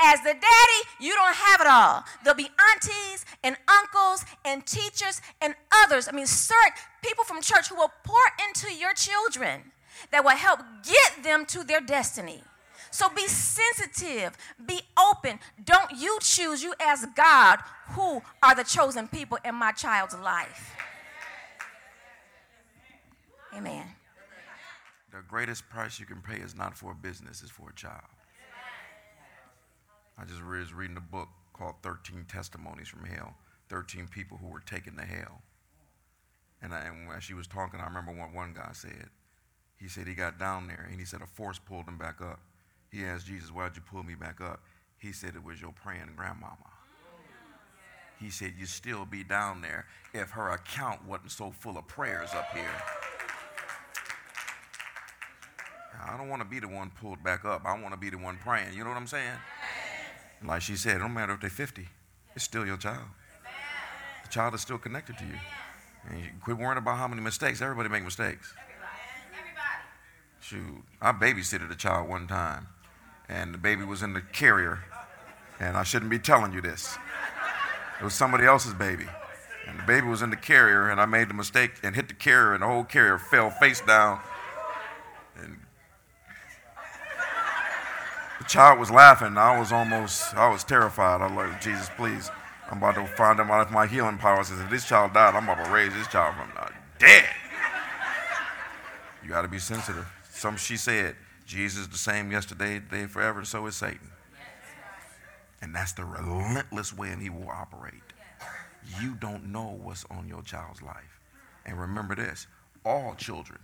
As 0.00 0.20
the 0.20 0.32
daddy, 0.32 0.80
you 1.00 1.14
don't 1.14 1.34
have 1.34 1.60
it 1.60 1.66
all. 1.66 2.04
There'll 2.22 2.36
be 2.36 2.50
aunties 2.70 3.24
and 3.42 3.56
uncles 3.68 4.24
and 4.44 4.66
teachers 4.66 5.20
and 5.40 5.54
others. 5.84 6.08
I 6.08 6.12
mean, 6.12 6.26
certain 6.26 6.72
people 7.02 7.24
from 7.24 7.40
church 7.40 7.68
who 7.68 7.76
will 7.76 7.92
pour 8.04 8.16
into 8.48 8.74
your 8.74 8.92
children 8.94 9.72
that 10.10 10.24
will 10.24 10.36
help 10.36 10.60
get 10.84 11.24
them 11.24 11.46
to 11.46 11.64
their 11.64 11.80
destiny. 11.80 12.42
So 12.90 13.08
be 13.08 13.26
sensitive, 13.26 14.36
be 14.64 14.80
open. 14.98 15.38
Don't 15.64 15.90
you 15.96 16.18
choose, 16.20 16.62
you 16.62 16.74
ask 16.80 17.14
God, 17.14 17.58
who 17.90 18.22
are 18.42 18.54
the 18.54 18.64
chosen 18.64 19.08
people 19.08 19.38
in 19.44 19.54
my 19.54 19.72
child's 19.72 20.14
life. 20.14 20.74
Amen. 23.54 23.95
The 25.16 25.22
greatest 25.22 25.66
price 25.70 25.98
you 25.98 26.04
can 26.04 26.20
pay 26.20 26.36
is 26.36 26.54
not 26.54 26.76
for 26.76 26.92
a 26.92 26.94
business, 26.94 27.40
it's 27.40 27.50
for 27.50 27.70
a 27.70 27.74
child. 27.74 28.04
I 30.18 30.24
just 30.26 30.44
was 30.44 30.74
reading 30.74 30.98
a 30.98 31.00
book 31.00 31.28
called 31.54 31.76
13 31.82 32.26
Testimonies 32.28 32.88
from 32.88 33.04
Hell 33.04 33.34
13 33.70 34.08
people 34.08 34.36
who 34.36 34.48
were 34.48 34.60
taken 34.60 34.94
to 34.96 35.02
hell. 35.02 35.40
And, 36.62 36.72
I, 36.72 36.82
and 36.82 37.08
when 37.08 37.18
she 37.20 37.34
was 37.34 37.46
talking, 37.46 37.80
I 37.80 37.84
remember 37.84 38.12
what 38.12 38.32
one 38.32 38.52
guy 38.54 38.70
said. 38.72 39.08
He 39.76 39.88
said 39.88 40.06
he 40.06 40.14
got 40.14 40.38
down 40.38 40.68
there 40.68 40.86
and 40.88 41.00
he 41.00 41.04
said 41.04 41.20
a 41.22 41.26
force 41.26 41.58
pulled 41.58 41.88
him 41.88 41.98
back 41.98 42.20
up. 42.20 42.38
He 42.92 43.04
asked 43.04 43.26
Jesus, 43.26 43.50
Why'd 43.50 43.74
you 43.74 43.82
pull 43.82 44.04
me 44.04 44.14
back 44.14 44.40
up? 44.40 44.60
He 44.98 45.12
said 45.12 45.34
it 45.34 45.42
was 45.42 45.60
your 45.60 45.72
praying 45.72 46.12
grandmama. 46.14 46.56
He 48.20 48.30
said 48.30 48.52
you'd 48.58 48.68
still 48.68 49.04
be 49.04 49.24
down 49.24 49.62
there 49.62 49.86
if 50.14 50.30
her 50.30 50.50
account 50.50 51.06
wasn't 51.06 51.32
so 51.32 51.50
full 51.50 51.76
of 51.76 51.88
prayers 51.88 52.30
up 52.34 52.50
here. 52.54 52.70
I 56.04 56.16
don't 56.16 56.28
want 56.28 56.42
to 56.42 56.48
be 56.48 56.60
the 56.60 56.68
one 56.68 56.90
pulled 57.00 57.22
back 57.22 57.44
up. 57.44 57.62
I 57.64 57.78
want 57.80 57.92
to 57.92 58.00
be 58.00 58.10
the 58.10 58.18
one 58.18 58.38
praying. 58.38 58.74
You 58.74 58.84
know 58.84 58.90
what 58.90 58.96
I'm 58.96 59.06
saying? 59.06 59.32
Like 60.44 60.62
she 60.62 60.76
said, 60.76 60.96
it 60.96 60.98
don't 61.00 61.14
matter 61.14 61.32
if 61.32 61.40
they're 61.40 61.50
50, 61.50 61.88
it's 62.34 62.44
still 62.44 62.66
your 62.66 62.76
child. 62.76 63.06
The 64.24 64.28
child 64.28 64.54
is 64.54 64.60
still 64.60 64.78
connected 64.78 65.16
to 65.18 65.24
you. 65.24 65.38
And 66.08 66.20
you 66.20 66.26
quit 66.42 66.58
worrying 66.58 66.78
about 66.78 66.98
how 66.98 67.08
many 67.08 67.22
mistakes. 67.22 67.62
Everybody 67.62 67.88
make 67.88 68.04
mistakes. 68.04 68.52
Shoot, 70.40 70.84
I 71.00 71.12
babysitted 71.12 71.72
a 71.72 71.74
child 71.74 72.08
one 72.08 72.28
time, 72.28 72.68
and 73.28 73.52
the 73.52 73.58
baby 73.58 73.84
was 73.84 74.02
in 74.02 74.12
the 74.12 74.20
carrier, 74.20 74.84
and 75.58 75.76
I 75.76 75.82
shouldn't 75.82 76.10
be 76.10 76.20
telling 76.20 76.52
you 76.52 76.60
this. 76.60 76.96
It 78.00 78.04
was 78.04 78.14
somebody 78.14 78.44
else's 78.44 78.74
baby. 78.74 79.06
And 79.66 79.80
the 79.80 79.82
baby 79.82 80.06
was 80.06 80.22
in 80.22 80.30
the 80.30 80.36
carrier, 80.36 80.88
and 80.90 81.00
I 81.00 81.06
made 81.06 81.28
the 81.28 81.34
mistake 81.34 81.72
and 81.82 81.96
hit 81.96 82.06
the 82.06 82.14
carrier, 82.14 82.54
and 82.54 82.62
the 82.62 82.66
whole 82.68 82.84
carrier 82.84 83.18
fell 83.18 83.50
face 83.50 83.80
down. 83.80 84.20
And 85.42 85.58
child 88.46 88.78
was 88.78 88.90
laughing. 88.90 89.36
I 89.36 89.58
was 89.58 89.72
almost, 89.72 90.34
I 90.34 90.48
was 90.48 90.64
terrified. 90.64 91.20
I 91.20 91.26
was 91.26 91.50
like, 91.50 91.60
Jesus, 91.60 91.90
please. 91.96 92.30
I'm 92.70 92.78
about 92.78 92.96
to 92.96 93.06
find 93.06 93.40
out 93.40 93.66
if 93.66 93.72
my 93.72 93.86
healing 93.86 94.18
powers. 94.18 94.50
If 94.50 94.70
this 94.70 94.86
child 94.86 95.12
died, 95.12 95.34
I'm 95.34 95.44
about 95.44 95.64
to 95.64 95.70
raise 95.70 95.92
this 95.92 96.08
child 96.08 96.34
from 96.34 96.50
the 96.54 96.72
dead. 96.98 97.28
You 99.22 99.30
got 99.30 99.42
to 99.42 99.48
be 99.48 99.58
sensitive. 99.58 100.06
Some 100.30 100.56
she 100.56 100.76
said, 100.76 101.16
Jesus 101.46 101.82
is 101.82 101.88
the 101.88 101.98
same 101.98 102.30
yesterday, 102.30 102.80
today, 102.80 103.06
forever, 103.06 103.38
and 103.38 103.48
so 103.48 103.66
is 103.66 103.76
Satan. 103.76 104.10
And 105.62 105.74
that's 105.74 105.92
the 105.92 106.04
relentless 106.04 106.96
way 106.96 107.10
and 107.10 107.22
he 107.22 107.30
will 107.30 107.48
operate. 107.48 107.94
You 109.00 109.14
don't 109.14 109.50
know 109.50 109.78
what's 109.82 110.04
on 110.10 110.28
your 110.28 110.42
child's 110.42 110.82
life. 110.82 111.20
And 111.64 111.80
remember 111.80 112.14
this 112.14 112.46
all 112.84 113.14
children, 113.16 113.58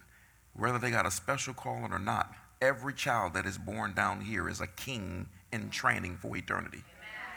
whether 0.54 0.78
they 0.78 0.90
got 0.90 1.06
a 1.06 1.10
special 1.10 1.54
calling 1.54 1.92
or 1.92 1.98
not, 1.98 2.34
every 2.62 2.94
child 2.94 3.34
that 3.34 3.44
is 3.44 3.58
born 3.58 3.92
down 3.92 4.22
here 4.22 4.48
is 4.48 4.60
a 4.60 4.66
king 4.66 5.26
in 5.52 5.68
training 5.68 6.16
for 6.16 6.34
eternity. 6.36 6.82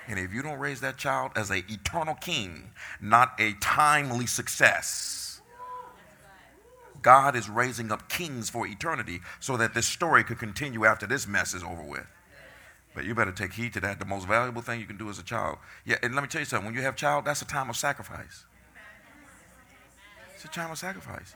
And 0.08 0.20
if 0.20 0.32
you 0.32 0.44
don't 0.44 0.60
raise 0.60 0.82
that 0.82 0.98
child 0.98 1.32
as 1.36 1.50
an 1.50 1.64
eternal 1.68 2.14
king, 2.14 2.70
not 3.02 3.34
a 3.40 3.54
timely 3.54 4.28
success, 4.28 5.42
God 7.02 7.36
is 7.36 7.50
raising 7.50 7.92
up 7.92 8.08
kings 8.08 8.50
for 8.50 8.68
eternity 8.68 9.20
so 9.40 9.58
that 9.58 9.74
this 9.74 9.88
story 9.88 10.24
could 10.24 10.40
continue 10.40 10.86
after 10.86 11.08
this 11.08 11.28
mess 11.28 11.54
is 11.54 11.64
over 11.64 11.84
with. 11.84 12.06
But 12.94 13.04
you 13.04 13.14
better 13.14 13.32
take 13.32 13.54
heed 13.54 13.74
to 13.74 13.82
that. 13.82 14.00
The 14.00 14.06
most 14.06 14.28
valuable 14.28 14.62
thing 14.62 14.80
you 14.80 14.86
can 14.86 14.98
do 14.98 15.10
as 15.10 15.20
a 15.20 15.24
child. 15.24 15.58
Yeah, 15.86 15.98
and 16.02 16.16
let 16.16 16.22
me 16.22 16.28
tell 16.28 16.42
you 16.42 16.46
something. 16.46 16.68
When 16.68 16.76
you 16.76 16.82
have 16.82 16.94
a 16.94 16.98
child, 16.98 17.26
that's 17.26 17.42
a 17.42 17.46
time 17.46 17.70
of 17.70 17.76
sacrifice. 17.76 18.46
It's 20.36 20.46
a 20.46 20.48
time 20.48 20.72
of 20.72 20.78
sacrifice. 20.78 21.36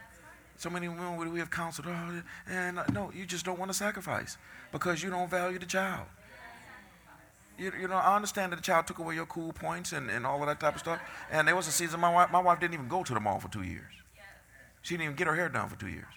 So 0.60 0.70
many 0.70 0.90
women 0.90 1.32
we 1.32 1.40
have 1.40 1.50
counseled, 1.50 1.88
oh, 1.88 2.22
and 2.46 2.80
uh, 2.80 2.84
no, 2.92 3.14
you 3.16 3.26
just 3.26 3.46
don't 3.46 3.58
want 3.58 3.72
to 3.72 3.78
sacrifice 3.78 4.38
because 4.74 5.02
you 5.02 5.10
don't 5.10 5.30
value 5.30 5.58
the 5.58 5.66
child. 5.66 6.06
You, 7.58 7.72
you 7.80 7.88
know, 7.88 7.96
I 7.96 8.18
understand 8.18 8.52
that 8.52 8.58
the 8.58 8.62
child 8.62 8.86
took 8.86 9.00
away 9.00 9.16
your 9.16 9.26
cool 9.26 9.54
points 9.54 9.94
and, 9.94 10.10
and 10.10 10.26
all 10.26 10.42
of 10.42 10.48
that 10.48 10.60
type 10.60 10.74
of 10.74 10.82
stuff. 10.82 11.00
And 11.32 11.48
there 11.48 11.56
was 11.56 11.70
a 11.70 11.72
season 11.72 12.02
my 12.02 12.14
wife, 12.14 12.30
my 12.30 12.42
wife 12.42 12.60
didn't 12.60 12.74
even 12.74 12.90
go 12.90 13.06
to 13.06 13.14
the 13.14 13.22
mall 13.22 13.40
for 13.40 13.48
two 13.48 13.64
years. 13.64 13.94
She 14.82 14.96
didn't 14.96 15.06
even 15.06 15.16
get 15.16 15.28
her 15.28 15.36
hair 15.36 15.48
done 15.48 15.70
for 15.70 15.80
two 15.80 15.88
years. 15.88 16.12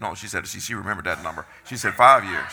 No, 0.00 0.14
she 0.14 0.26
said 0.26 0.46
she, 0.46 0.58
she 0.58 0.74
remembered 0.74 1.04
that 1.04 1.22
number. 1.22 1.44
She 1.66 1.76
said 1.76 1.92
five 1.92 2.24
years. 2.24 2.52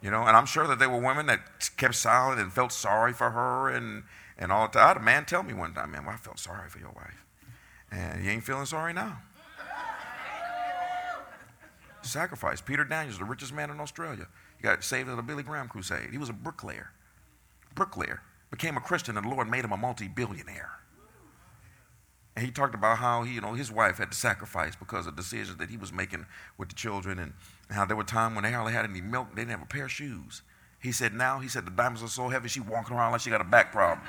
You 0.00 0.12
know, 0.12 0.22
and 0.22 0.36
I'm 0.36 0.46
sure 0.46 0.68
that 0.68 0.78
there 0.78 0.88
were 0.88 1.00
women 1.00 1.26
that 1.26 1.40
kept 1.76 1.96
silent 1.96 2.40
and 2.40 2.52
felt 2.52 2.70
sorry 2.70 3.12
for 3.12 3.30
her 3.30 3.70
and, 3.70 4.04
and 4.38 4.52
all 4.52 4.68
that. 4.68 4.76
I 4.76 4.88
had 4.88 4.98
a 4.98 5.00
man 5.00 5.24
tell 5.24 5.42
me 5.42 5.52
one 5.52 5.74
time, 5.74 5.90
man, 5.90 6.04
well, 6.04 6.14
I 6.14 6.18
felt 6.18 6.38
sorry 6.38 6.68
for 6.68 6.78
your 6.78 6.92
wife. 6.94 7.24
And 7.90 8.24
you 8.24 8.30
ain't 8.30 8.44
feeling 8.44 8.66
sorry 8.66 8.92
now. 8.92 9.18
Sacrifice. 12.02 12.60
Peter 12.60 12.84
Daniels, 12.84 13.18
the 13.18 13.24
richest 13.24 13.52
man 13.52 13.70
in 13.70 13.80
Australia. 13.80 14.26
He 14.58 14.62
got 14.62 14.84
saved 14.84 15.08
at 15.08 15.18
a 15.18 15.22
Billy 15.22 15.42
Graham 15.42 15.68
crusade. 15.68 16.10
He 16.10 16.18
was 16.18 16.28
a 16.28 16.34
bricklayer. 16.34 16.90
Bricklayer. 17.74 18.22
Became 18.50 18.76
a 18.76 18.80
Christian 18.80 19.16
and 19.16 19.26
the 19.26 19.30
Lord 19.30 19.48
made 19.48 19.64
him 19.64 19.72
a 19.72 19.76
multi-billionaire. 19.76 20.72
And 22.34 22.44
he 22.44 22.50
talked 22.50 22.74
about 22.74 22.98
how 22.98 23.22
he, 23.24 23.34
you 23.34 23.40
know, 23.40 23.52
his 23.54 23.70
wife 23.70 23.98
had 23.98 24.10
to 24.10 24.16
sacrifice 24.16 24.74
because 24.74 25.06
of 25.06 25.16
decisions 25.16 25.58
that 25.58 25.70
he 25.70 25.76
was 25.76 25.92
making 25.92 26.26
with 26.56 26.70
the 26.70 26.74
children 26.74 27.18
and 27.18 27.34
how 27.70 27.84
there 27.84 27.96
were 27.96 28.04
times 28.04 28.34
when 28.34 28.44
they 28.44 28.52
hardly 28.52 28.72
had 28.72 28.84
any 28.84 29.02
milk, 29.02 29.28
they 29.34 29.42
didn't 29.42 29.50
have 29.50 29.62
a 29.62 29.66
pair 29.66 29.84
of 29.84 29.92
shoes. 29.92 30.42
He 30.80 30.92
said 30.92 31.14
now, 31.14 31.38
he 31.40 31.48
said 31.48 31.66
the 31.66 31.70
diamonds 31.70 32.02
are 32.02 32.08
so 32.08 32.28
heavy, 32.28 32.48
she 32.48 32.60
walking 32.60 32.96
around 32.96 33.12
like 33.12 33.20
she 33.20 33.30
got 33.30 33.40
a 33.40 33.44
back 33.44 33.70
problem. 33.70 34.06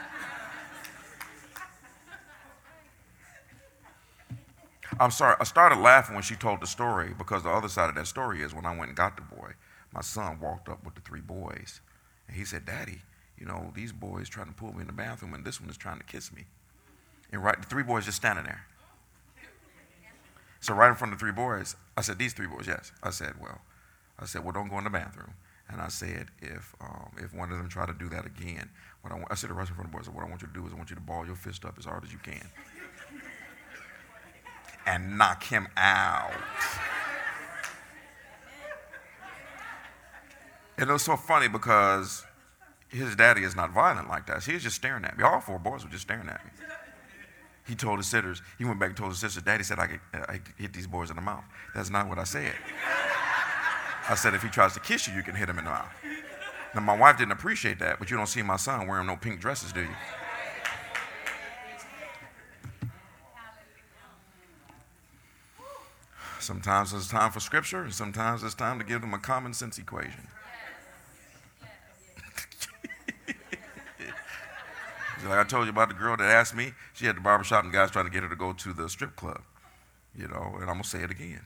I'm 5.00 5.12
sorry, 5.12 5.36
I 5.40 5.44
started 5.44 5.80
laughing 5.80 6.16
when 6.16 6.24
she 6.24 6.36
told 6.36 6.62
the 6.62 6.68
story 6.68 7.14
because 7.18 7.44
the 7.44 7.50
other 7.50 7.70
side 7.70 7.90
of 7.90 7.96
that 7.96 8.08
story 8.08 8.42
is 8.42 8.54
when 8.54 8.66
I 8.66 8.76
went 8.76 8.90
and 8.90 8.98
got 8.98 9.16
the 9.16 9.22
boy, 9.22 9.54
my 9.94 10.02
son 10.02 10.40
walked 10.40 10.70
up 10.70 10.84
with 10.84 10.96
the 10.96 11.02
three 11.02 11.22
boys. 11.22 11.82
And 12.28 12.38
he 12.38 12.46
said, 12.46 12.66
Daddy, 12.66 13.02
you 13.38 13.46
know, 13.46 13.72
these 13.76 13.92
boys 13.92 14.30
trying 14.30 14.48
to 14.48 14.54
pull 14.54 14.74
me 14.74 14.82
in 14.82 14.88
the 14.88 14.94
bathroom 14.94 15.34
and 15.34 15.46
this 15.46 15.62
one 15.62 15.70
is 15.70 15.78
trying 15.78 16.00
to 16.00 16.04
kiss 16.04 16.34
me. 16.34 16.46
And 17.32 17.44
right, 17.44 17.60
the 17.60 17.68
three 17.68 17.84
boys 17.84 18.06
just 18.06 18.18
standing 18.18 18.46
there. 18.46 18.66
So 20.60 20.74
right 20.74 20.90
in 20.90 20.96
front 20.96 21.14
of 21.14 21.20
the 21.20 21.24
three 21.24 21.34
boys, 21.34 21.76
I 21.98 22.02
said, 22.02 22.18
these 22.18 22.34
three 22.34 22.48
boys, 22.48 22.68
yes. 22.68 22.92
I 23.02 23.10
said, 23.10 23.34
well, 23.42 23.62
I 24.18 24.26
said, 24.26 24.44
well, 24.44 24.54
don't 24.54 24.70
go 24.70 24.78
in 24.78 24.86
the 24.86 24.90
bathroom. 24.90 25.34
And 25.70 25.82
I 25.82 25.88
said, 25.90 26.28
if 26.42 26.76
um, 26.80 27.12
if 27.18 27.34
one 27.34 27.52
of 27.52 27.58
them 27.58 27.68
try 27.68 27.86
to 27.86 27.94
do 27.94 28.08
that 28.10 28.26
again, 28.26 28.70
what 29.02 29.12
I, 29.12 29.16
want, 29.16 29.28
I 29.32 29.36
said 29.36 29.50
right 29.52 29.68
in 29.68 29.74
front 29.74 29.88
of 29.88 29.92
the 29.92 29.98
boys, 29.98 30.10
what 30.10 30.24
I 30.24 30.30
want 30.30 30.42
you 30.42 30.48
to 30.48 30.54
do 30.54 30.66
is 30.68 30.74
I 30.74 30.76
want 30.76 30.90
you 30.90 30.96
to 30.96 31.02
ball 31.02 31.26
your 31.26 31.36
fist 31.36 31.66
up 31.66 31.76
as 31.78 31.86
hard 31.86 32.04
as 32.04 32.12
you 32.12 32.20
can 32.20 32.48
and 34.86 35.18
knock 35.18 35.44
him 35.44 35.68
out. 35.78 36.34
And 40.78 40.90
it 40.90 40.94
was 40.94 41.04
so 41.04 41.16
funny 41.16 41.48
because 41.48 42.24
his 42.90 43.16
daddy 43.16 43.44
is 43.44 43.56
not 43.56 43.72
violent 43.72 44.10
like 44.10 44.28
that. 44.28 44.44
He 44.44 44.54
was 44.54 44.64
just 44.64 44.76
staring 44.76 45.06
at 45.06 45.18
me. 45.18 45.24
All 45.24 45.40
four 45.40 45.60
boys 45.60 45.84
were 45.84 45.92
just 45.92 46.04
staring 46.04 46.28
at 46.28 46.44
me. 46.46 46.52
He 47.68 47.76
told 47.76 48.00
his 48.00 48.08
sitters, 48.08 48.42
he 48.58 48.66
went 48.66 48.80
back 48.80 48.90
and 48.90 48.98
told 48.98 49.12
his 49.12 49.20
sister, 49.20 49.40
Daddy 49.40 49.64
said 49.64 49.80
I 49.80 49.88
could, 49.88 50.00
uh, 50.14 50.26
I 50.28 50.42
hit 50.58 50.74
these 50.74 50.88
boys 50.88 51.10
in 51.10 51.16
the 51.16 51.22
mouth. 51.22 51.46
That's 51.74 51.90
not 51.90 52.10
what 52.10 52.20
I 52.20 52.26
said. 52.26 52.54
I 54.10 54.16
said, 54.16 54.34
if 54.34 54.44
he 54.44 54.50
tries 54.50 54.74
to 54.74 54.82
kiss 54.82 55.08
you, 55.08 55.14
you 55.14 55.24
can 55.24 55.34
hit 55.34 55.48
him 55.48 55.58
in 55.58 55.64
the 55.64 55.72
mouth. 55.72 55.88
Now, 56.76 56.82
my 56.82 56.98
wife 56.98 57.18
didn't 57.18 57.32
appreciate 57.32 57.80
that, 57.80 58.00
but 58.00 58.12
you 58.12 58.18
don't 58.18 58.28
see 58.28 58.42
my 58.42 58.58
son 58.58 58.86
wearing 58.88 59.08
no 59.08 59.16
pink 59.16 59.40
dresses, 59.40 59.72
do 59.72 59.82
you? 59.82 59.96
Sometimes 66.44 66.92
it's 66.94 67.08
time 67.08 67.32
for 67.32 67.40
scripture, 67.40 67.84
and 67.84 67.94
sometimes 67.94 68.44
it's 68.44 68.54
time 68.54 68.78
to 68.78 68.84
give 68.84 69.00
them 69.00 69.14
a 69.14 69.18
common 69.18 69.54
sense 69.54 69.78
equation. 69.78 70.28
Like 75.26 75.40
I 75.40 75.44
told 75.46 75.64
you 75.68 75.70
about 75.70 75.88
the 75.88 75.96
girl 75.96 76.18
that 76.18 76.30
asked 76.30 76.54
me, 76.54 76.74
she 76.94 77.06
had 77.06 77.16
the 77.16 77.22
barbershop 77.22 77.64
and 77.64 77.72
guys 77.72 77.92
trying 77.92 78.04
to 78.04 78.12
get 78.12 78.24
her 78.24 78.30
to 78.30 78.36
go 78.36 78.52
to 78.52 78.74
the 78.74 78.90
strip 78.90 79.16
club. 79.16 79.42
You 80.14 80.28
know, 80.28 80.56
and 80.56 80.64
I'm 80.64 80.76
going 80.76 80.84
to 80.84 80.90
say 80.90 81.02
it 81.02 81.12
again. 81.12 81.40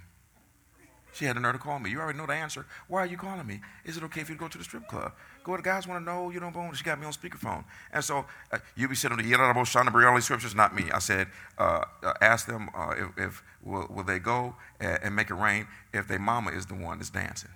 She 1.14 1.26
had 1.26 1.36
the 1.36 1.40
nerve 1.40 1.54
to 1.54 1.60
call 1.60 1.80
me. 1.80 1.90
You 1.90 2.00
already 2.00 2.18
know 2.18 2.28
the 2.28 2.34
answer. 2.34 2.66
Why 2.88 3.02
are 3.02 3.06
you 3.06 3.18
calling 3.18 3.48
me? 3.48 3.62
Is 3.86 3.98
it 3.98 4.04
okay 4.04 4.22
if 4.22 4.30
you 4.30 4.36
go 4.36 4.48
to 4.48 4.58
the 4.58 4.64
strip 4.64 4.88
club? 4.88 5.14
Go 5.44 5.56
the 5.58 5.64
guys 5.64 5.88
want 5.88 6.00
to 6.02 6.06
know, 6.06 6.30
you 6.30 6.40
don't. 6.40 6.76
She 6.76 6.84
got 6.84 7.00
me 7.00 7.06
on 7.06 7.14
speakerphone. 7.14 7.64
And 7.92 8.04
so 8.04 8.26
uh, 8.52 8.60
you 8.76 8.88
be 8.88 8.96
sitting 8.96 9.18
there, 9.18 9.26
Yerabos 9.26 9.74
Shana 9.74 9.90
Brioli 9.90 10.22
scriptures, 10.22 10.54
not 10.54 10.76
me. 10.76 10.86
I 10.94 11.00
said, 11.00 11.28
uh, 11.58 11.86
uh, 12.04 12.14
ask 12.22 12.46
them 12.46 12.70
uh, 12.76 12.94
if, 12.98 13.18
if 13.18 13.44
will, 13.64 13.88
will, 13.90 14.04
they 14.04 14.20
go 14.20 14.56
and, 14.80 15.00
and 15.04 15.16
make 15.16 15.30
it 15.30 15.36
rain 15.36 15.68
if 15.94 16.08
their 16.08 16.20
mama 16.20 16.52
is 16.52 16.66
the 16.66 16.76
one 16.76 17.00
that's 17.00 17.10
dancing. 17.10 17.50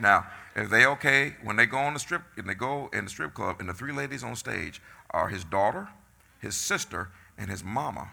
Now, 0.00 0.26
if 0.56 0.70
they 0.70 0.86
okay 0.86 1.34
when 1.42 1.56
they 1.56 1.66
go 1.66 1.78
on 1.78 1.94
the 1.94 2.00
strip, 2.00 2.22
and 2.36 2.48
they 2.48 2.54
go 2.54 2.90
in 2.92 3.04
the 3.04 3.10
strip 3.10 3.34
club, 3.34 3.56
and 3.60 3.68
the 3.68 3.74
three 3.74 3.92
ladies 3.92 4.22
on 4.22 4.36
stage 4.36 4.82
are 5.10 5.28
his 5.28 5.44
daughter, 5.44 5.88
his 6.44 6.56
sister, 6.56 7.10
and 7.38 7.50
his 7.50 7.64
mama, 7.64 8.12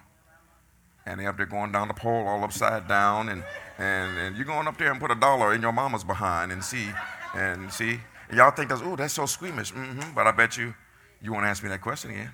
and 1.05 1.19
they 1.19 1.25
up 1.25 1.37
there 1.37 1.45
going 1.45 1.71
down 1.71 1.87
the 1.87 1.93
pole 1.93 2.27
all 2.27 2.43
upside 2.43 2.87
down, 2.87 3.29
and 3.29 3.43
and 3.77 4.17
and 4.17 4.35
you're 4.35 4.45
going 4.45 4.67
up 4.67 4.77
there 4.77 4.91
and 4.91 4.99
put 4.99 5.11
a 5.11 5.15
dollar 5.15 5.53
in 5.53 5.61
your 5.61 5.71
mama's 5.71 6.03
behind 6.03 6.51
and 6.51 6.63
see, 6.63 6.87
and 7.35 7.71
see, 7.71 7.99
and 8.29 8.37
y'all 8.37 8.51
think 8.51 8.69
that's 8.69 8.81
oh 8.83 8.95
that's 8.95 9.13
so 9.13 9.25
squeamish, 9.25 9.73
mm-hmm, 9.73 10.13
but 10.15 10.25
I 10.25 10.31
bet 10.31 10.57
you 10.57 10.73
you 11.21 11.31
won't 11.33 11.45
ask 11.45 11.61
me 11.61 11.69
that 11.69 11.81
question 11.81 12.11
again. 12.11 12.31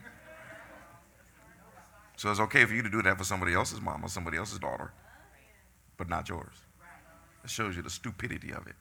So 2.15 2.31
it's 2.31 2.39
okay 2.39 2.65
for 2.65 2.73
you 2.73 2.81
to 2.81 2.89
do 2.89 3.01
that 3.03 3.17
for 3.17 3.23
somebody 3.23 3.53
else's 3.53 3.81
mama, 3.81 4.09
somebody 4.09 4.37
else's 4.37 4.59
daughter, 4.59 4.91
but 5.97 6.09
not 6.09 6.29
yours. 6.29 6.53
It 7.43 7.49
shows 7.49 7.75
you 7.75 7.83
the 7.83 7.89
stupidity 7.89 8.51
of 8.51 8.65
it. 8.65 8.75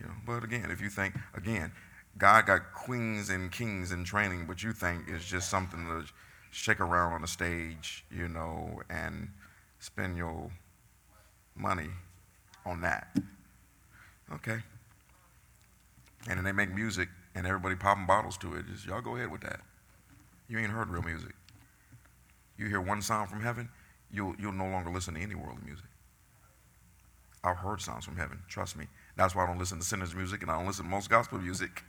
You 0.00 0.06
know, 0.06 0.12
but 0.26 0.42
again, 0.42 0.70
if 0.70 0.80
you 0.80 0.88
think, 0.88 1.14
again, 1.34 1.72
God 2.16 2.46
got 2.46 2.72
queens 2.72 3.28
and 3.30 3.52
kings 3.52 3.92
in 3.92 4.04
training, 4.04 4.46
but 4.46 4.62
you 4.62 4.72
think 4.72 5.04
it's 5.08 5.24
just 5.24 5.50
something 5.50 5.84
to 5.86 6.04
shake 6.54 6.80
around 6.80 7.12
on 7.12 7.20
the 7.20 7.26
stage, 7.26 8.04
you 8.10 8.28
know, 8.28 8.80
and 8.88 9.28
spend 9.80 10.16
your 10.16 10.50
money 11.56 11.90
on 12.64 12.80
that. 12.80 13.08
Okay. 14.32 14.58
And 16.28 16.38
then 16.38 16.44
they 16.44 16.52
make 16.52 16.72
music 16.72 17.08
and 17.34 17.46
everybody 17.46 17.74
popping 17.74 18.06
bottles 18.06 18.38
to 18.38 18.54
it. 18.54 18.66
Just 18.68 18.86
y'all 18.86 19.00
go 19.00 19.16
ahead 19.16 19.30
with 19.30 19.40
that. 19.40 19.60
You 20.48 20.58
ain't 20.58 20.70
heard 20.70 20.88
real 20.88 21.02
music. 21.02 21.34
You 22.56 22.66
hear 22.66 22.80
one 22.80 23.02
sound 23.02 23.28
from 23.28 23.42
heaven, 23.42 23.68
you'll, 24.12 24.34
you'll 24.38 24.52
no 24.52 24.68
longer 24.68 24.90
listen 24.90 25.14
to 25.14 25.20
any 25.20 25.34
worldly 25.34 25.64
music. 25.64 25.86
I've 27.42 27.56
heard 27.56 27.80
sounds 27.80 28.04
from 28.04 28.16
heaven, 28.16 28.38
trust 28.48 28.76
me. 28.76 28.86
That's 29.16 29.34
why 29.34 29.42
I 29.42 29.46
don't 29.46 29.58
listen 29.58 29.78
to 29.80 29.84
sinners' 29.84 30.14
music 30.14 30.42
and 30.42 30.50
I 30.50 30.56
don't 30.56 30.66
listen 30.66 30.84
to 30.84 30.90
most 30.90 31.10
gospel 31.10 31.38
music. 31.40 31.82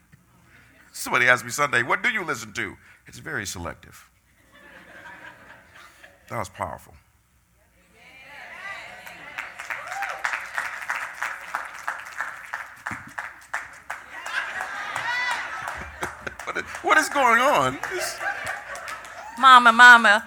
Somebody 0.91 1.27
asked 1.27 1.45
me 1.45 1.51
Sunday, 1.51 1.83
what 1.83 2.01
do 2.01 2.09
you 2.09 2.23
listen 2.23 2.51
to? 2.53 2.75
It's 3.05 3.19
very 3.19 3.45
selective. 3.45 4.09
That 6.29 6.39
was 6.39 6.49
powerful. 6.49 6.93
what 16.81 16.97
is 16.97 17.09
going 17.09 17.41
on? 17.41 17.77
Mama, 19.37 19.71
mama, 19.73 20.25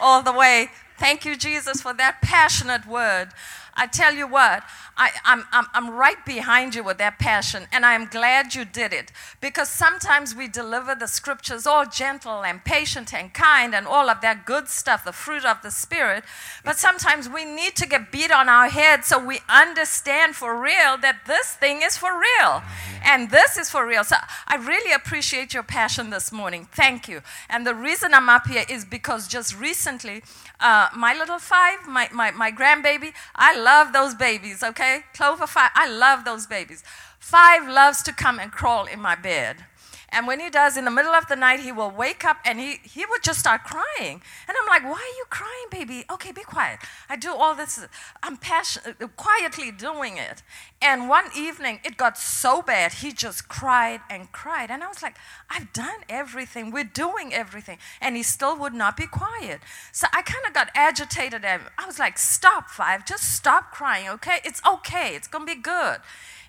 all 0.00 0.22
the 0.22 0.32
way. 0.32 0.68
Thank 0.98 1.24
you, 1.24 1.36
Jesus, 1.36 1.80
for 1.80 1.94
that 1.94 2.20
passionate 2.20 2.86
word. 2.86 3.30
I 3.74 3.86
tell 3.86 4.14
you 4.14 4.26
what, 4.26 4.62
I, 5.00 5.12
am 5.24 5.46
I'm, 5.50 5.64
I'm 5.72 5.90
right 5.94 6.22
behind 6.26 6.74
you 6.74 6.84
with 6.84 6.98
that 6.98 7.18
passion, 7.18 7.66
and 7.72 7.86
I'm 7.86 8.04
glad 8.04 8.54
you 8.54 8.66
did 8.66 8.92
it 8.92 9.10
because 9.40 9.70
sometimes 9.70 10.34
we 10.34 10.46
deliver 10.46 10.94
the 10.94 11.08
scriptures 11.08 11.66
all 11.66 11.86
gentle 11.86 12.44
and 12.44 12.62
patient 12.62 13.14
and 13.14 13.32
kind 13.32 13.74
and 13.74 13.86
all 13.86 14.10
of 14.10 14.20
that 14.20 14.44
good 14.44 14.68
stuff, 14.68 15.02
the 15.02 15.12
fruit 15.12 15.46
of 15.46 15.62
the 15.62 15.70
Spirit. 15.70 16.22
But 16.66 16.78
sometimes 16.78 17.30
we 17.30 17.46
need 17.46 17.76
to 17.76 17.86
get 17.88 18.12
beat 18.12 18.30
on 18.30 18.50
our 18.50 18.68
head 18.68 19.06
so 19.06 19.18
we 19.18 19.40
understand 19.48 20.36
for 20.36 20.60
real 20.60 20.98
that 21.00 21.20
this 21.26 21.54
thing 21.54 21.80
is 21.82 21.96
for 21.96 22.10
real 22.12 22.62
and 23.02 23.30
this 23.30 23.56
is 23.56 23.70
for 23.70 23.86
real. 23.86 24.04
So 24.04 24.16
I 24.46 24.56
really 24.56 24.92
appreciate 24.92 25.54
your 25.54 25.62
passion 25.62 26.10
this 26.10 26.30
morning. 26.30 26.68
Thank 26.72 27.08
you. 27.08 27.22
And 27.48 27.66
the 27.66 27.74
reason 27.74 28.12
I'm 28.12 28.28
up 28.28 28.46
here 28.46 28.66
is 28.68 28.84
because 28.84 29.28
just 29.28 29.58
recently, 29.58 30.22
uh, 30.60 30.88
my 30.94 31.14
little 31.14 31.38
five, 31.38 31.86
my, 31.88 32.10
my, 32.12 32.32
my 32.32 32.52
grandbaby, 32.52 33.14
I 33.34 33.58
love 33.58 33.94
those 33.94 34.14
babies, 34.14 34.62
okay? 34.62 34.89
Clover 35.14 35.46
five, 35.46 35.70
I 35.74 35.88
love 35.88 36.24
those 36.24 36.46
babies. 36.46 36.82
Five 37.18 37.68
loves 37.68 38.02
to 38.04 38.12
come 38.12 38.38
and 38.38 38.50
crawl 38.50 38.86
in 38.86 39.00
my 39.00 39.14
bed. 39.14 39.64
And 40.12 40.26
when 40.26 40.40
he 40.40 40.50
does, 40.50 40.76
in 40.76 40.84
the 40.84 40.90
middle 40.90 41.12
of 41.12 41.28
the 41.28 41.36
night, 41.36 41.60
he 41.60 41.70
will 41.70 41.90
wake 41.90 42.24
up 42.24 42.38
and 42.44 42.58
he, 42.58 42.78
he 42.82 43.06
would 43.06 43.22
just 43.22 43.38
start 43.38 43.62
crying. 43.62 44.20
And 44.48 44.56
I'm 44.60 44.66
like, 44.66 44.82
why 44.82 44.98
are 44.98 45.16
you 45.18 45.24
crying, 45.30 45.66
baby? 45.70 46.04
Okay, 46.10 46.32
be 46.32 46.42
quiet. 46.42 46.80
I 47.08 47.16
do 47.16 47.32
all 47.32 47.54
this, 47.54 47.86
I'm 48.22 48.36
passion, 48.36 48.82
quietly 49.16 49.70
doing 49.70 50.16
it. 50.16 50.42
And 50.82 51.08
one 51.08 51.26
evening, 51.36 51.80
it 51.84 51.96
got 51.96 52.18
so 52.18 52.60
bad, 52.60 52.94
he 52.94 53.12
just 53.12 53.48
cried 53.48 54.00
and 54.10 54.32
cried. 54.32 54.70
And 54.70 54.82
I 54.82 54.88
was 54.88 55.02
like, 55.02 55.16
I've 55.48 55.72
done 55.72 56.00
everything, 56.08 56.70
we're 56.70 56.84
doing 56.84 57.32
everything. 57.32 57.78
And 58.00 58.16
he 58.16 58.22
still 58.22 58.56
would 58.58 58.74
not 58.74 58.96
be 58.96 59.06
quiet. 59.06 59.60
So 59.92 60.06
I 60.12 60.22
kind 60.22 60.44
of 60.46 60.52
got 60.52 60.70
agitated. 60.74 61.44
And 61.44 61.62
I 61.78 61.86
was 61.86 61.98
like, 61.98 62.18
stop, 62.18 62.68
Five, 62.70 63.04
just 63.04 63.34
stop 63.34 63.72
crying, 63.72 64.08
okay? 64.08 64.38
It's 64.44 64.60
okay, 64.66 65.14
it's 65.14 65.28
gonna 65.28 65.44
be 65.44 65.54
good. 65.54 65.98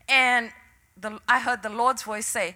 And 0.08 0.52
the, 1.00 1.20
I 1.28 1.40
heard 1.40 1.64
the 1.64 1.70
Lord's 1.70 2.04
voice 2.04 2.26
say, 2.26 2.56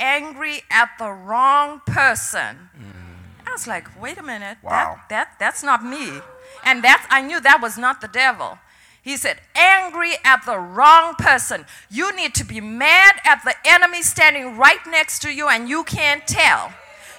angry 0.00 0.62
at 0.70 0.90
the 0.98 1.10
wrong 1.10 1.82
person. 1.86 2.70
Mm. 2.76 3.46
I 3.46 3.52
was 3.52 3.66
like, 3.66 3.86
wait 4.00 4.18
a 4.18 4.22
minute, 4.22 4.58
wow. 4.62 4.70
that, 4.70 5.08
that, 5.10 5.36
that's 5.38 5.62
not 5.62 5.84
me. 5.84 6.20
And 6.64 6.82
that's, 6.82 7.06
I 7.10 7.22
knew 7.22 7.40
that 7.40 7.60
was 7.62 7.78
not 7.78 8.00
the 8.00 8.08
devil. 8.08 8.58
He 9.02 9.16
said, 9.16 9.40
angry 9.54 10.12
at 10.24 10.44
the 10.44 10.58
wrong 10.58 11.14
person. 11.14 11.64
You 11.90 12.14
need 12.14 12.34
to 12.34 12.44
be 12.44 12.60
mad 12.60 13.16
at 13.24 13.42
the 13.44 13.54
enemy 13.64 14.02
standing 14.02 14.56
right 14.56 14.80
next 14.86 15.20
to 15.22 15.32
you 15.32 15.48
and 15.48 15.68
you 15.68 15.84
can't 15.84 16.26
tell. 16.26 16.72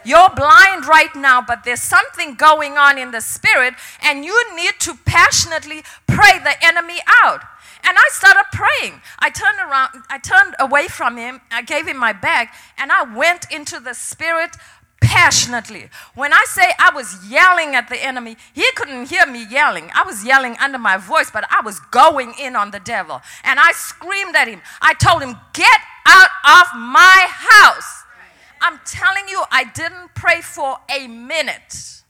You're 0.03 0.29
blind 0.35 0.85
right 0.88 1.13
now, 1.15 1.41
but 1.41 1.63
there's 1.63 1.81
something 1.81 2.35
going 2.35 2.77
on 2.77 2.97
in 2.97 3.11
the 3.11 3.21
spirit, 3.21 3.75
and 4.01 4.25
you 4.25 4.55
need 4.55 4.73
to 4.79 4.97
passionately 5.05 5.83
pray 6.07 6.39
the 6.39 6.55
enemy 6.63 7.00
out. 7.23 7.41
And 7.83 7.97
I 7.97 8.03
started 8.11 8.45
praying. 8.51 9.01
I 9.19 9.29
turned 9.29 9.59
around, 9.59 10.03
I 10.09 10.17
turned 10.19 10.55
away 10.59 10.88
from 10.88 11.17
him, 11.17 11.41
I 11.51 11.61
gave 11.61 11.88
him 11.88 11.97
my 11.97 12.13
bag, 12.13 12.50
and 12.77 12.91
I 12.91 13.03
went 13.03 13.45
into 13.51 13.79
the 13.79 13.93
spirit 13.93 14.55
passionately. 15.01 15.89
When 16.13 16.31
I 16.31 16.43
say 16.47 16.71
I 16.79 16.91
was 16.93 17.27
yelling 17.27 17.75
at 17.75 17.89
the 17.89 18.01
enemy, 18.01 18.38
he 18.53 18.65
couldn't 18.75 19.09
hear 19.09 19.25
me 19.25 19.45
yelling. 19.50 19.89
I 19.93 20.03
was 20.03 20.23
yelling 20.23 20.55
under 20.59 20.77
my 20.77 20.98
voice, 20.98 21.29
but 21.31 21.46
I 21.51 21.61
was 21.61 21.79
going 21.91 22.33
in 22.39 22.55
on 22.55 22.72
the 22.72 22.79
devil. 22.79 23.22
And 23.44 23.59
I 23.59 23.72
screamed 23.74 24.35
at 24.35 24.48
him. 24.48 24.61
I 24.81 24.94
told 24.94 25.22
him, 25.22 25.35
Get 25.53 25.79
out 26.05 26.29
of 26.46 26.67
my 26.77 27.27
house. 27.29 28.03
I'm 28.61 28.79
telling 28.85 29.27
you, 29.27 29.44
I 29.51 29.65
didn't 29.65 30.13
pray 30.15 30.41
for 30.41 30.77
a 30.87 31.07
minute. 31.07 32.03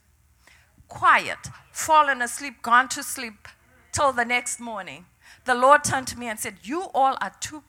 Quiet, 0.89 1.47
fallen 1.71 2.21
asleep, 2.21 2.62
gone 2.62 2.89
to 2.89 3.01
sleep 3.01 3.47
till 3.93 4.12
the 4.12 4.25
next 4.25 4.60
morning 4.60 5.05
the 5.45 5.56
Lord 5.56 5.84
turned 5.84 6.08
to 6.08 6.19
me 6.19 6.27
and 6.27 6.39
said, 6.39 6.56
You 6.63 6.88
all 6.93 7.17
are 7.21 7.34
too, 7.39 7.63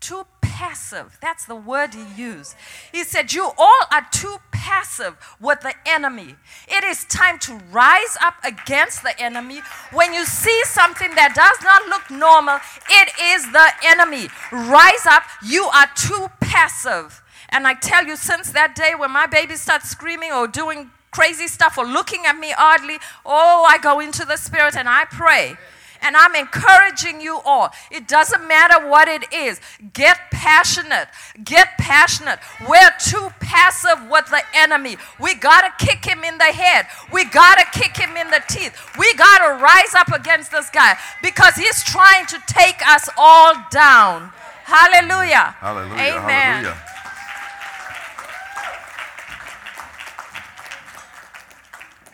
too 0.00 0.24
passive. 0.40 1.18
That's 1.20 1.44
the 1.46 1.56
word 1.56 1.94
he 1.94 2.04
used. 2.22 2.54
He 2.92 3.02
said, 3.04 3.32
You 3.32 3.50
all 3.58 3.80
are 3.92 4.06
too 4.12 4.36
passive 4.52 5.16
with 5.40 5.60
the 5.60 5.74
enemy. 5.86 6.36
It 6.68 6.84
is 6.84 7.04
time 7.06 7.38
to 7.40 7.60
rise 7.72 8.16
up 8.22 8.34
against 8.44 9.02
the 9.02 9.18
enemy. 9.20 9.60
When 9.92 10.14
you 10.14 10.24
see 10.24 10.62
something 10.64 11.14
that 11.16 11.34
does 11.34 11.62
not 11.64 11.88
look 11.88 12.10
normal, 12.10 12.60
it 12.88 13.08
is 13.20 13.50
the 13.52 13.68
enemy. 13.84 14.28
Rise 14.52 15.06
up. 15.06 15.24
You 15.44 15.64
are 15.64 15.88
too 15.96 16.28
passive. 16.40 17.22
And 17.48 17.66
I 17.66 17.74
tell 17.74 18.06
you, 18.06 18.16
since 18.16 18.52
that 18.52 18.74
day 18.74 18.94
when 18.96 19.10
my 19.10 19.26
baby 19.26 19.56
starts 19.56 19.90
screaming 19.90 20.32
or 20.32 20.46
doing 20.46 20.90
crazy 21.10 21.46
stuff 21.46 21.78
or 21.78 21.84
looking 21.84 22.26
at 22.26 22.38
me 22.38 22.54
oddly, 22.56 22.98
oh, 23.24 23.66
I 23.68 23.78
go 23.78 24.00
into 24.00 24.24
the 24.24 24.36
spirit 24.36 24.76
and 24.76 24.88
I 24.88 25.04
pray. 25.04 25.56
And 26.02 26.16
I'm 26.16 26.34
encouraging 26.34 27.20
you 27.20 27.40
all. 27.44 27.70
It 27.90 28.08
doesn't 28.08 28.46
matter 28.46 28.88
what 28.88 29.08
it 29.08 29.32
is. 29.32 29.60
Get 29.92 30.18
passionate. 30.30 31.08
Get 31.42 31.68
passionate. 31.78 32.38
We're 32.68 32.92
too 32.98 33.28
passive 33.40 34.08
with 34.10 34.26
the 34.26 34.42
enemy. 34.54 34.96
We 35.18 35.34
got 35.34 35.62
to 35.62 35.84
kick 35.84 36.04
him 36.04 36.24
in 36.24 36.38
the 36.38 36.44
head. 36.44 36.86
We 37.12 37.24
got 37.24 37.56
to 37.58 37.78
kick 37.78 37.96
him 37.96 38.16
in 38.16 38.30
the 38.30 38.42
teeth. 38.48 38.74
We 38.98 39.14
got 39.14 39.38
to 39.46 39.62
rise 39.62 39.94
up 39.94 40.08
against 40.12 40.50
this 40.50 40.70
guy 40.70 40.96
because 41.22 41.54
he's 41.54 41.82
trying 41.84 42.26
to 42.26 42.42
take 42.46 42.86
us 42.86 43.08
all 43.16 43.54
down. 43.70 44.32
Hallelujah. 44.64 45.54
Hallelujah. 45.58 45.92
Amen. 45.92 46.64
Hallelujah. 46.64 46.94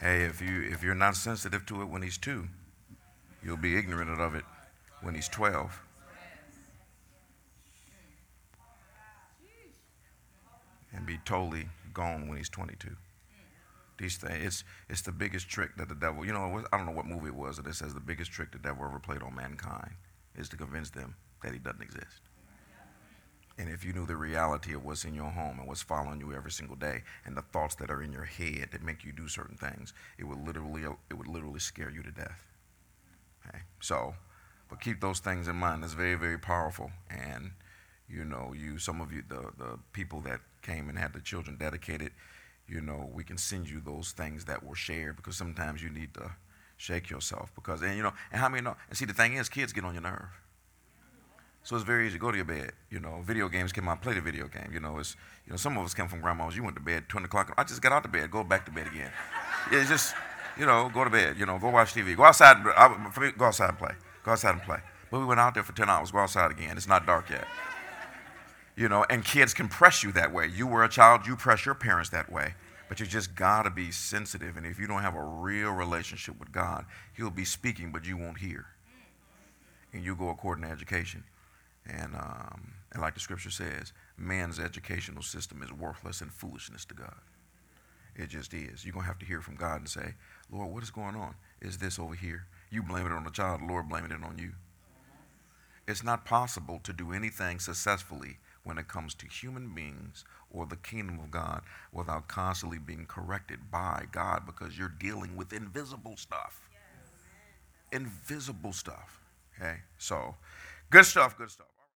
Hey, 0.00 0.22
if 0.24 0.40
you 0.40 0.62
if 0.62 0.82
you're 0.82 0.94
not 0.94 1.14
sensitive 1.14 1.66
to 1.66 1.82
it 1.82 1.84
when 1.84 2.00
he's 2.00 2.16
two, 2.16 2.48
You'll 3.42 3.56
be 3.56 3.76
ignorant 3.76 4.20
of 4.20 4.34
it 4.34 4.44
when 5.02 5.14
he's 5.14 5.28
12. 5.28 5.80
And 10.92 11.06
be 11.06 11.18
totally 11.24 11.68
gone 11.94 12.28
when 12.28 12.36
he's 12.36 12.48
22. 12.48 12.90
These 13.98 14.16
things, 14.16 14.44
it's, 14.44 14.64
it's 14.88 15.02
the 15.02 15.12
biggest 15.12 15.48
trick 15.48 15.76
that 15.76 15.88
the 15.88 15.94
devil, 15.94 16.24
you 16.24 16.32
know, 16.32 16.64
I 16.72 16.76
don't 16.76 16.86
know 16.86 16.92
what 16.92 17.06
movie 17.06 17.28
it 17.28 17.34
was 17.34 17.56
that 17.58 17.66
it 17.66 17.74
says 17.74 17.94
the 17.94 18.00
biggest 18.00 18.32
trick 18.32 18.50
the 18.50 18.58
devil 18.58 18.84
ever 18.84 18.98
played 18.98 19.22
on 19.22 19.34
mankind 19.34 19.92
is 20.36 20.48
to 20.48 20.56
convince 20.56 20.90
them 20.90 21.14
that 21.42 21.52
he 21.52 21.58
doesn't 21.58 21.82
exist. 21.82 22.20
And 23.58 23.68
if 23.68 23.84
you 23.84 23.92
knew 23.92 24.06
the 24.06 24.16
reality 24.16 24.74
of 24.74 24.84
what's 24.84 25.04
in 25.04 25.14
your 25.14 25.30
home 25.30 25.58
and 25.58 25.68
what's 25.68 25.82
following 25.82 26.18
you 26.18 26.32
every 26.32 26.50
single 26.50 26.76
day 26.76 27.02
and 27.26 27.36
the 27.36 27.42
thoughts 27.42 27.74
that 27.74 27.90
are 27.90 28.02
in 28.02 28.10
your 28.10 28.24
head 28.24 28.68
that 28.72 28.82
make 28.82 29.04
you 29.04 29.12
do 29.12 29.28
certain 29.28 29.56
things, 29.56 29.92
it 30.18 30.24
would 30.24 30.44
literally, 30.46 30.82
it 31.10 31.14
would 31.14 31.28
literally 31.28 31.60
scare 31.60 31.90
you 31.90 32.02
to 32.02 32.10
death. 32.10 32.49
Okay? 33.46 33.58
So, 33.80 34.14
but 34.68 34.80
keep 34.80 35.00
those 35.00 35.20
things 35.20 35.48
in 35.48 35.56
mind. 35.56 35.84
It's 35.84 35.94
very, 35.94 36.14
very 36.14 36.38
powerful. 36.38 36.90
And, 37.10 37.52
you 38.08 38.24
know, 38.24 38.52
you, 38.56 38.78
some 38.78 39.00
of 39.00 39.12
you, 39.12 39.22
the, 39.28 39.50
the 39.58 39.78
people 39.92 40.20
that 40.22 40.40
came 40.62 40.88
and 40.88 40.98
had 40.98 41.12
the 41.12 41.20
children 41.20 41.56
dedicated, 41.56 42.12
you 42.68 42.80
know, 42.80 43.10
we 43.12 43.24
can 43.24 43.36
send 43.36 43.68
you 43.68 43.80
those 43.80 44.12
things 44.12 44.44
that 44.44 44.64
were 44.64 44.76
shared 44.76 45.16
because 45.16 45.36
sometimes 45.36 45.82
you 45.82 45.90
need 45.90 46.14
to 46.14 46.30
shake 46.76 47.10
yourself 47.10 47.52
because, 47.54 47.82
and 47.82 47.96
you 47.96 48.02
know, 48.02 48.12
and 48.30 48.40
how 48.40 48.48
many 48.48 48.62
know, 48.62 48.76
and 48.88 48.96
see, 48.96 49.04
the 49.04 49.12
thing 49.12 49.34
is, 49.34 49.48
kids 49.48 49.72
get 49.72 49.84
on 49.84 49.92
your 49.92 50.02
nerve. 50.02 50.28
So 51.62 51.76
it's 51.76 51.84
very 51.84 52.06
easy. 52.06 52.18
Go 52.18 52.30
to 52.30 52.36
your 52.36 52.46
bed. 52.46 52.72
You 52.90 53.00
know, 53.00 53.20
video 53.22 53.48
games 53.48 53.72
came 53.72 53.88
out, 53.88 54.00
play 54.00 54.14
the 54.14 54.20
video 54.20 54.48
game. 54.48 54.70
You 54.72 54.80
know, 54.80 54.98
it's 54.98 55.14
you 55.46 55.50
know, 55.50 55.56
some 55.56 55.76
of 55.76 55.84
us 55.84 55.92
come 55.92 56.08
from 56.08 56.20
grandma's. 56.20 56.56
You 56.56 56.62
went 56.62 56.76
to 56.76 56.82
bed 56.82 57.08
20 57.08 57.26
o'clock. 57.26 57.52
I 57.56 57.64
just 57.64 57.82
got 57.82 57.92
out 57.92 58.04
of 58.04 58.12
bed. 58.12 58.30
Go 58.30 58.42
back 58.44 58.64
to 58.66 58.72
bed 58.72 58.86
again. 58.86 59.10
It's 59.70 59.90
just 59.90 60.14
you 60.58 60.66
know, 60.66 60.90
go 60.92 61.04
to 61.04 61.10
bed, 61.10 61.36
you 61.38 61.46
know, 61.46 61.58
go 61.58 61.70
watch 61.70 61.94
TV. 61.94 62.16
Go 62.16 62.24
outside, 62.24 62.56
I, 62.76 63.32
go 63.36 63.46
outside 63.46 63.70
and 63.70 63.78
play. 63.78 63.92
Go 64.24 64.32
outside 64.32 64.52
and 64.52 64.62
play. 64.62 64.78
But 65.10 65.20
we 65.20 65.26
went 65.26 65.40
out 65.40 65.54
there 65.54 65.62
for 65.62 65.72
10 65.72 65.88
hours, 65.88 66.10
go 66.10 66.18
outside 66.18 66.50
again. 66.50 66.76
It's 66.76 66.86
not 66.86 67.06
dark 67.06 67.30
yet. 67.30 67.46
You 68.76 68.88
know, 68.88 69.04
and 69.10 69.24
kids 69.24 69.52
can 69.52 69.68
press 69.68 70.02
you 70.02 70.12
that 70.12 70.32
way. 70.32 70.46
You 70.46 70.66
were 70.66 70.84
a 70.84 70.88
child, 70.88 71.26
you 71.26 71.36
press 71.36 71.66
your 71.66 71.74
parents 71.74 72.10
that 72.10 72.30
way. 72.30 72.54
But 72.88 72.98
you 72.98 73.06
just 73.06 73.36
got 73.36 73.62
to 73.62 73.70
be 73.70 73.92
sensitive. 73.92 74.56
And 74.56 74.66
if 74.66 74.78
you 74.78 74.88
don't 74.88 75.02
have 75.02 75.14
a 75.14 75.22
real 75.22 75.70
relationship 75.70 76.38
with 76.40 76.50
God, 76.50 76.86
He'll 77.16 77.30
be 77.30 77.44
speaking, 77.44 77.92
but 77.92 78.04
you 78.04 78.16
won't 78.16 78.38
hear. 78.38 78.66
And 79.92 80.04
you 80.04 80.16
go 80.16 80.28
according 80.28 80.64
to 80.64 80.70
education. 80.70 81.22
And, 81.86 82.14
um, 82.16 82.72
and 82.92 83.00
like 83.00 83.14
the 83.14 83.20
scripture 83.20 83.50
says, 83.50 83.92
man's 84.16 84.58
educational 84.58 85.22
system 85.22 85.62
is 85.62 85.72
worthless 85.72 86.20
and 86.20 86.32
foolishness 86.32 86.84
to 86.86 86.94
God. 86.94 87.14
It 88.16 88.28
just 88.28 88.52
is. 88.54 88.84
You're 88.84 88.92
going 88.92 89.04
to 89.04 89.08
have 89.08 89.18
to 89.20 89.26
hear 89.26 89.40
from 89.40 89.54
God 89.54 89.80
and 89.80 89.88
say, 89.88 90.14
Lord, 90.52 90.72
what 90.72 90.82
is 90.82 90.90
going 90.90 91.14
on? 91.14 91.34
Is 91.60 91.78
this 91.78 91.98
over 91.98 92.14
here? 92.14 92.46
You 92.70 92.82
blame 92.82 93.06
it 93.06 93.12
on 93.12 93.24
the 93.24 93.30
child, 93.30 93.60
the 93.60 93.66
Lord 93.66 93.88
blaming 93.88 94.10
it 94.10 94.24
on 94.24 94.38
you. 94.38 94.52
It's 95.86 96.04
not 96.04 96.24
possible 96.24 96.80
to 96.84 96.92
do 96.92 97.12
anything 97.12 97.58
successfully 97.58 98.38
when 98.62 98.78
it 98.78 98.88
comes 98.88 99.14
to 99.14 99.26
human 99.26 99.74
beings 99.74 100.24
or 100.50 100.66
the 100.66 100.76
kingdom 100.76 101.18
of 101.18 101.30
God 101.30 101.62
without 101.92 102.28
constantly 102.28 102.78
being 102.78 103.06
corrected 103.06 103.70
by 103.70 104.06
God 104.12 104.42
because 104.46 104.78
you're 104.78 104.92
dealing 105.00 105.36
with 105.36 105.52
invisible 105.52 106.16
stuff. 106.16 106.68
Invisible 107.92 108.72
stuff. 108.72 109.20
Okay? 109.56 109.78
So, 109.98 110.36
good 110.90 111.06
stuff, 111.06 111.36
good 111.38 111.50
stuff. 111.50 111.69